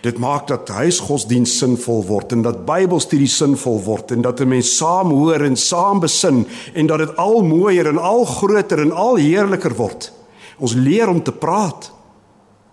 Dit 0.00 0.18
maak 0.18 0.46
dat 0.46 0.68
huisgodsdiens 0.68 1.56
sinvol 1.58 2.04
word 2.06 2.32
en 2.32 2.42
dat 2.46 2.62
Bybelstudie 2.66 3.30
sinvol 3.30 3.80
word 3.82 4.12
en 4.14 4.22
dat 4.22 4.40
'n 4.40 4.48
mens 4.48 4.76
saam 4.76 5.10
hoor 5.10 5.42
en 5.42 5.56
saam 5.56 6.00
besin 6.00 6.46
en 6.74 6.86
dat 6.86 6.98
dit 6.98 7.16
al 7.16 7.42
mooier 7.42 7.86
en 7.86 7.98
al 7.98 8.24
groter 8.24 8.78
en 8.78 8.92
al 8.92 9.16
heerliker 9.16 9.74
word. 9.74 10.12
Ons 10.58 10.74
leer 10.74 11.08
om 11.08 11.22
te 11.22 11.32
praat. 11.32 11.92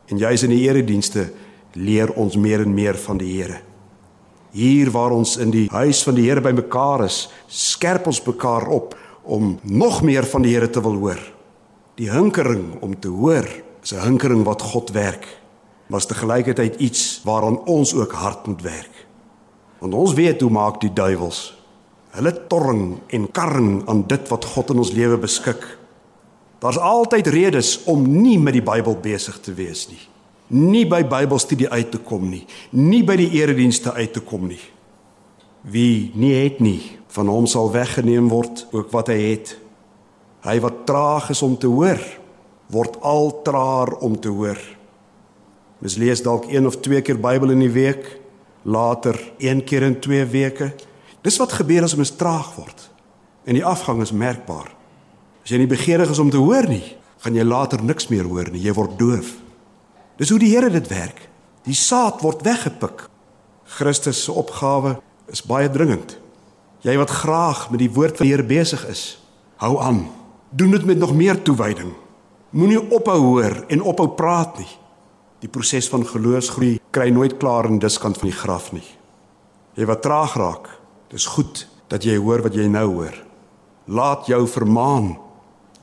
En 0.06 0.18
juis 0.18 0.44
in 0.44 0.50
die 0.50 0.70
eredienste 0.70 1.32
leer 1.74 2.14
ons 2.14 2.36
meer 2.36 2.62
en 2.62 2.74
meer 2.74 2.98
van 2.98 3.18
die 3.18 3.42
Here. 3.42 3.60
Hier 4.52 4.92
waar 4.92 5.12
ons 5.12 5.38
in 5.38 5.50
die 5.50 5.68
huis 5.72 6.04
van 6.04 6.16
die 6.16 6.30
Here 6.30 6.42
bymekaar 6.42 7.04
is, 7.06 7.30
skerp 7.48 8.08
ons 8.08 8.22
mekaar 8.26 8.68
op 8.68 8.96
om 9.24 9.60
nog 9.64 10.02
meer 10.02 10.24
van 10.24 10.42
die 10.42 10.54
Here 10.54 10.70
te 10.70 10.82
wil 10.82 10.96
hoor. 10.96 11.20
Die 11.96 12.12
hinkering 12.12 12.78
om 12.82 13.00
te 13.00 13.08
hoor 13.08 13.48
is 13.84 13.94
'n 13.94 14.06
hinkering 14.06 14.44
wat 14.44 14.62
God 14.62 14.92
werk, 14.92 15.26
maar 15.88 16.00
is 16.00 16.06
te 16.06 16.18
gelykheid 16.18 16.80
iets 16.82 17.22
waaraan 17.24 17.60
ons 17.66 17.94
ook 17.94 18.12
hard 18.12 18.48
moet 18.48 18.62
werk. 18.62 19.06
Want 19.80 19.94
ons 19.94 20.14
weet 20.14 20.42
hoe 20.42 20.50
maak 20.50 20.82
die 20.82 20.94
duiwels. 20.94 21.54
Hulle 22.16 22.48
torring 22.48 23.00
en 23.08 23.32
karring 23.32 23.88
aan 23.90 24.06
dit 24.08 24.30
wat 24.32 24.46
God 24.46 24.70
in 24.72 24.78
ons 24.78 24.92
lewe 24.92 25.18
beskik. 25.18 25.66
Daar's 26.64 26.80
altyd 26.80 27.28
redes 27.28 27.84
om 27.84 28.06
nie 28.22 28.40
met 28.40 28.56
die 28.56 28.64
Bybel 28.64 28.96
besig 29.02 29.40
te 29.44 29.54
wees 29.54 29.88
nie. 29.92 30.02
Nie 30.48 30.86
by 30.88 31.02
Bybelstudie 31.10 31.70
uit 31.70 31.92
te 31.92 32.00
kom 32.00 32.30
nie, 32.30 32.46
nie 32.70 33.02
by 33.04 33.18
die 33.18 33.32
eredienste 33.42 33.94
uit 33.94 34.14
te 34.14 34.22
kom 34.22 34.46
nie. 34.48 34.62
Wie 35.66 36.12
nie 36.14 36.34
het 36.38 36.60
nie, 36.62 37.00
van 37.10 37.30
hom 37.32 37.48
sal 37.50 37.72
weggeneem 37.74 38.30
word 38.30 38.68
ook 38.72 38.92
wat 38.94 39.10
hy 39.10 39.18
het. 39.32 39.56
Hy 40.46 40.60
wat 40.62 40.84
traag 40.86 41.32
is 41.34 41.42
om 41.46 41.58
te 41.58 41.68
hoor, 41.68 42.02
word 42.70 43.00
al 43.02 43.32
traer 43.46 43.96
om 44.06 44.14
te 44.22 44.30
hoor. 44.30 44.62
Mens 45.86 46.00
lees 46.02 46.24
dalk 46.26 46.48
een 46.50 46.66
of 46.66 46.80
twee 46.82 47.04
keer 47.06 47.20
Bybel 47.22 47.52
in 47.54 47.60
die 47.62 47.70
week, 47.70 48.08
later 48.66 49.20
een 49.38 49.60
keer 49.64 49.84
in 49.86 50.00
twee 50.02 50.24
weke. 50.26 50.72
Dis 51.22 51.38
wat 51.38 51.52
gebeur 51.54 51.84
as 51.86 51.94
mens 51.94 52.16
traag 52.18 52.48
word. 52.56 52.88
En 53.46 53.54
die 53.54 53.62
afgang 53.62 54.00
is 54.02 54.10
merkbaar. 54.10 54.72
As 55.44 55.52
jy 55.54 55.60
nie 55.62 55.70
begeerig 55.70 56.10
is 56.10 56.18
om 56.18 56.32
te 56.34 56.42
hoor 56.42 56.66
nie, 56.66 56.82
gaan 57.22 57.38
jy 57.38 57.46
later 57.46 57.84
niks 57.86 58.10
meer 58.10 58.26
hoor 58.26 58.50
nie, 58.50 58.64
jy 58.66 58.74
word 58.74 58.96
doof. 58.98 59.30
Dis 60.18 60.32
hoe 60.34 60.40
die 60.42 60.50
Here 60.56 60.72
dit 60.74 60.90
werk. 60.90 61.20
Die 61.70 61.78
saad 61.78 62.24
word 62.26 62.42
weggepik. 62.42 63.04
Christus 63.78 64.24
se 64.26 64.34
opgawe 64.34 64.96
is 65.30 65.44
baie 65.46 65.70
dringend. 65.70 66.16
Jy 66.82 66.96
wat 66.98 67.14
graag 67.14 67.68
met 67.70 67.84
die 67.84 67.92
woord 67.94 68.18
van 68.18 68.26
die 68.26 68.34
Here 68.34 68.48
besig 68.48 68.88
is, 68.90 69.04
hou 69.62 69.76
aan. 69.86 70.08
Doen 70.50 70.74
dit 70.80 70.90
met 70.90 70.98
nog 70.98 71.14
meer 71.14 71.38
toewyding. 71.46 71.94
Moenie 72.58 72.82
ophou 72.90 73.20
hoor 73.28 73.60
en 73.70 73.86
ophou 73.86 74.10
praat 74.18 74.58
nie. 74.64 74.72
Die 75.46 75.52
proses 75.54 75.86
van 75.92 76.02
geloofsgroei 76.02 76.80
kry 76.90 77.12
nooit 77.14 77.36
klaar 77.38 77.68
in 77.70 77.78
diskant 77.78 78.18
van 78.18 78.32
die 78.32 78.38
graf 78.38 78.72
nie. 78.74 78.88
Jy 79.78 79.86
wat 79.86 80.02
traag 80.02 80.34
raak, 80.42 80.72
dis 81.14 81.28
goed 81.36 81.68
dat 81.92 82.02
jy 82.08 82.16
hoor 82.18 82.42
wat 82.42 82.58
jy 82.58 82.66
nou 82.66 82.88
hoor. 82.96 83.14
Laat 83.86 84.26
jou 84.26 84.42
vermaan. 84.50 85.12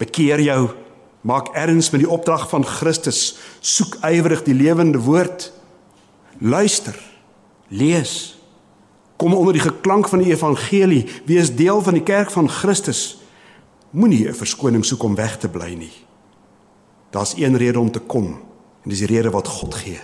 Bekeer 0.03 0.43
jou. 0.43 0.73
Maak 1.23 1.53
erns 1.55 1.93
met 1.95 2.03
die 2.03 2.11
opdrag 2.11 2.49
van 2.51 2.67
Christus. 2.67 3.37
Soek 3.63 4.01
ywerig 4.03 4.43
die 4.43 4.59
lewende 4.59 4.99
woord. 5.07 5.53
Luister. 6.43 6.99
Lees 7.71 8.35
kom 9.23 9.37
onder 9.39 9.55
die 9.55 9.63
geklank 9.63 10.09
van 10.11 10.19
die 10.19 10.33
evangelie, 10.33 11.05
wees 11.29 11.53
deel 11.55 11.79
van 11.87 11.95
die 11.95 12.03
kerk 12.03 12.33
van 12.35 12.49
Christus. 12.51 13.21
Moenie 13.95 14.27
'n 14.27 14.35
verskoning 14.35 14.85
soek 14.85 15.03
om 15.03 15.15
weg 15.15 15.39
te 15.39 15.49
bly 15.49 15.75
nie. 15.79 15.93
Daar's 17.11 17.37
een 17.37 17.57
rede 17.57 17.79
om 17.79 17.91
te 17.91 18.01
kom 18.01 18.51
en 18.83 18.91
dis 18.91 19.03
die 19.05 19.11
rede 19.11 19.31
wat 19.31 19.49
God 19.49 19.75
gee. 19.75 20.01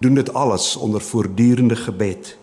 Doen 0.00 0.14
dit 0.14 0.32
alles 0.34 0.76
onder 0.76 1.00
voortdurende 1.00 1.76
gebed. 1.76 2.36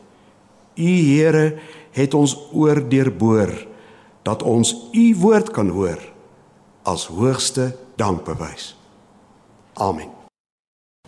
U 0.75 0.89
Here 0.89 1.57
het 1.91 2.13
ons 2.13 2.35
oor 2.53 2.83
deurboor 2.89 3.53
dat 4.27 4.43
ons 4.43 4.75
u 4.91 5.15
woord 5.15 5.51
kan 5.51 5.69
hoor 5.69 5.99
as 6.83 7.07
hoogste 7.07 7.75
dankbewys. 7.95 8.75
Amen. 9.73 10.11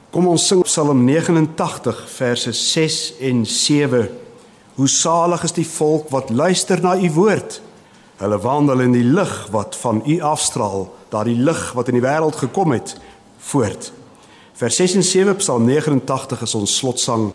Kom 0.10 0.28
ons 0.28 0.48
sing 0.48 0.64
Psalm 0.66 1.04
89 1.06 2.00
verse 2.10 2.52
6 2.52 2.96
en 3.30 3.46
7. 3.46 4.08
Hoe 4.80 4.88
salig 4.88 5.44
is 5.44 5.54
die 5.54 5.68
volk 5.68 6.10
wat 6.10 6.32
luister 6.34 6.82
na 6.82 6.96
u 6.98 7.12
woord. 7.14 7.60
Hulle 8.20 8.40
wandel 8.42 8.82
in 8.88 8.96
die 8.96 9.06
lig 9.06 9.34
wat 9.54 9.78
van 9.80 10.02
u 10.06 10.20
afstraal, 10.26 10.88
daardie 11.14 11.38
lig 11.38 11.62
wat 11.78 11.92
in 11.92 12.00
die 12.00 12.04
wêreld 12.04 12.36
gekom 12.42 12.74
het, 12.76 12.96
voort. 13.52 13.92
Vers 14.60 14.76
6 14.76 14.96
en 14.96 15.04
7 15.04 15.36
Psalm 15.36 15.64
89 15.70 16.42
is 16.42 16.56
ons 16.56 16.78
slotsang. 16.78 17.30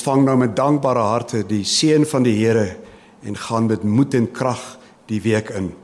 Ontvang 0.00 0.22
nou 0.24 0.36
met 0.40 0.54
dankbare 0.56 1.02
harte 1.04 1.42
die 1.44 1.64
seën 1.68 2.06
van 2.08 2.24
die 2.24 2.38
Here 2.38 2.78
en 3.20 3.36
gaan 3.36 3.66
met 3.68 3.82
moed 3.84 4.14
en 4.16 4.30
krag 4.32 4.78
die 5.12 5.20
week 5.20 5.50
in. 5.52 5.74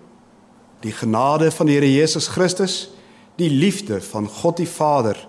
Die 0.81 0.93
genade 0.93 1.51
van 1.53 1.69
die 1.69 1.77
Here 1.77 1.91
Jesus 1.91 2.31
Christus, 2.33 2.79
die 3.37 3.51
liefde 3.53 4.01
van 4.01 4.25
God 4.25 4.57
die 4.57 4.69
Vader 4.69 5.21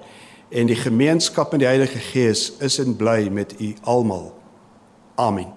en 0.55 0.71
die 0.71 0.79
gemeenskap 0.79 1.51
met 1.51 1.65
die 1.65 1.67
Heilige 1.67 1.99
Gees 1.99 2.53
is 2.63 2.79
en 2.79 2.95
bly 2.95 3.27
met 3.27 3.57
u 3.59 3.73
almal. 3.83 4.31
Amen. 5.19 5.56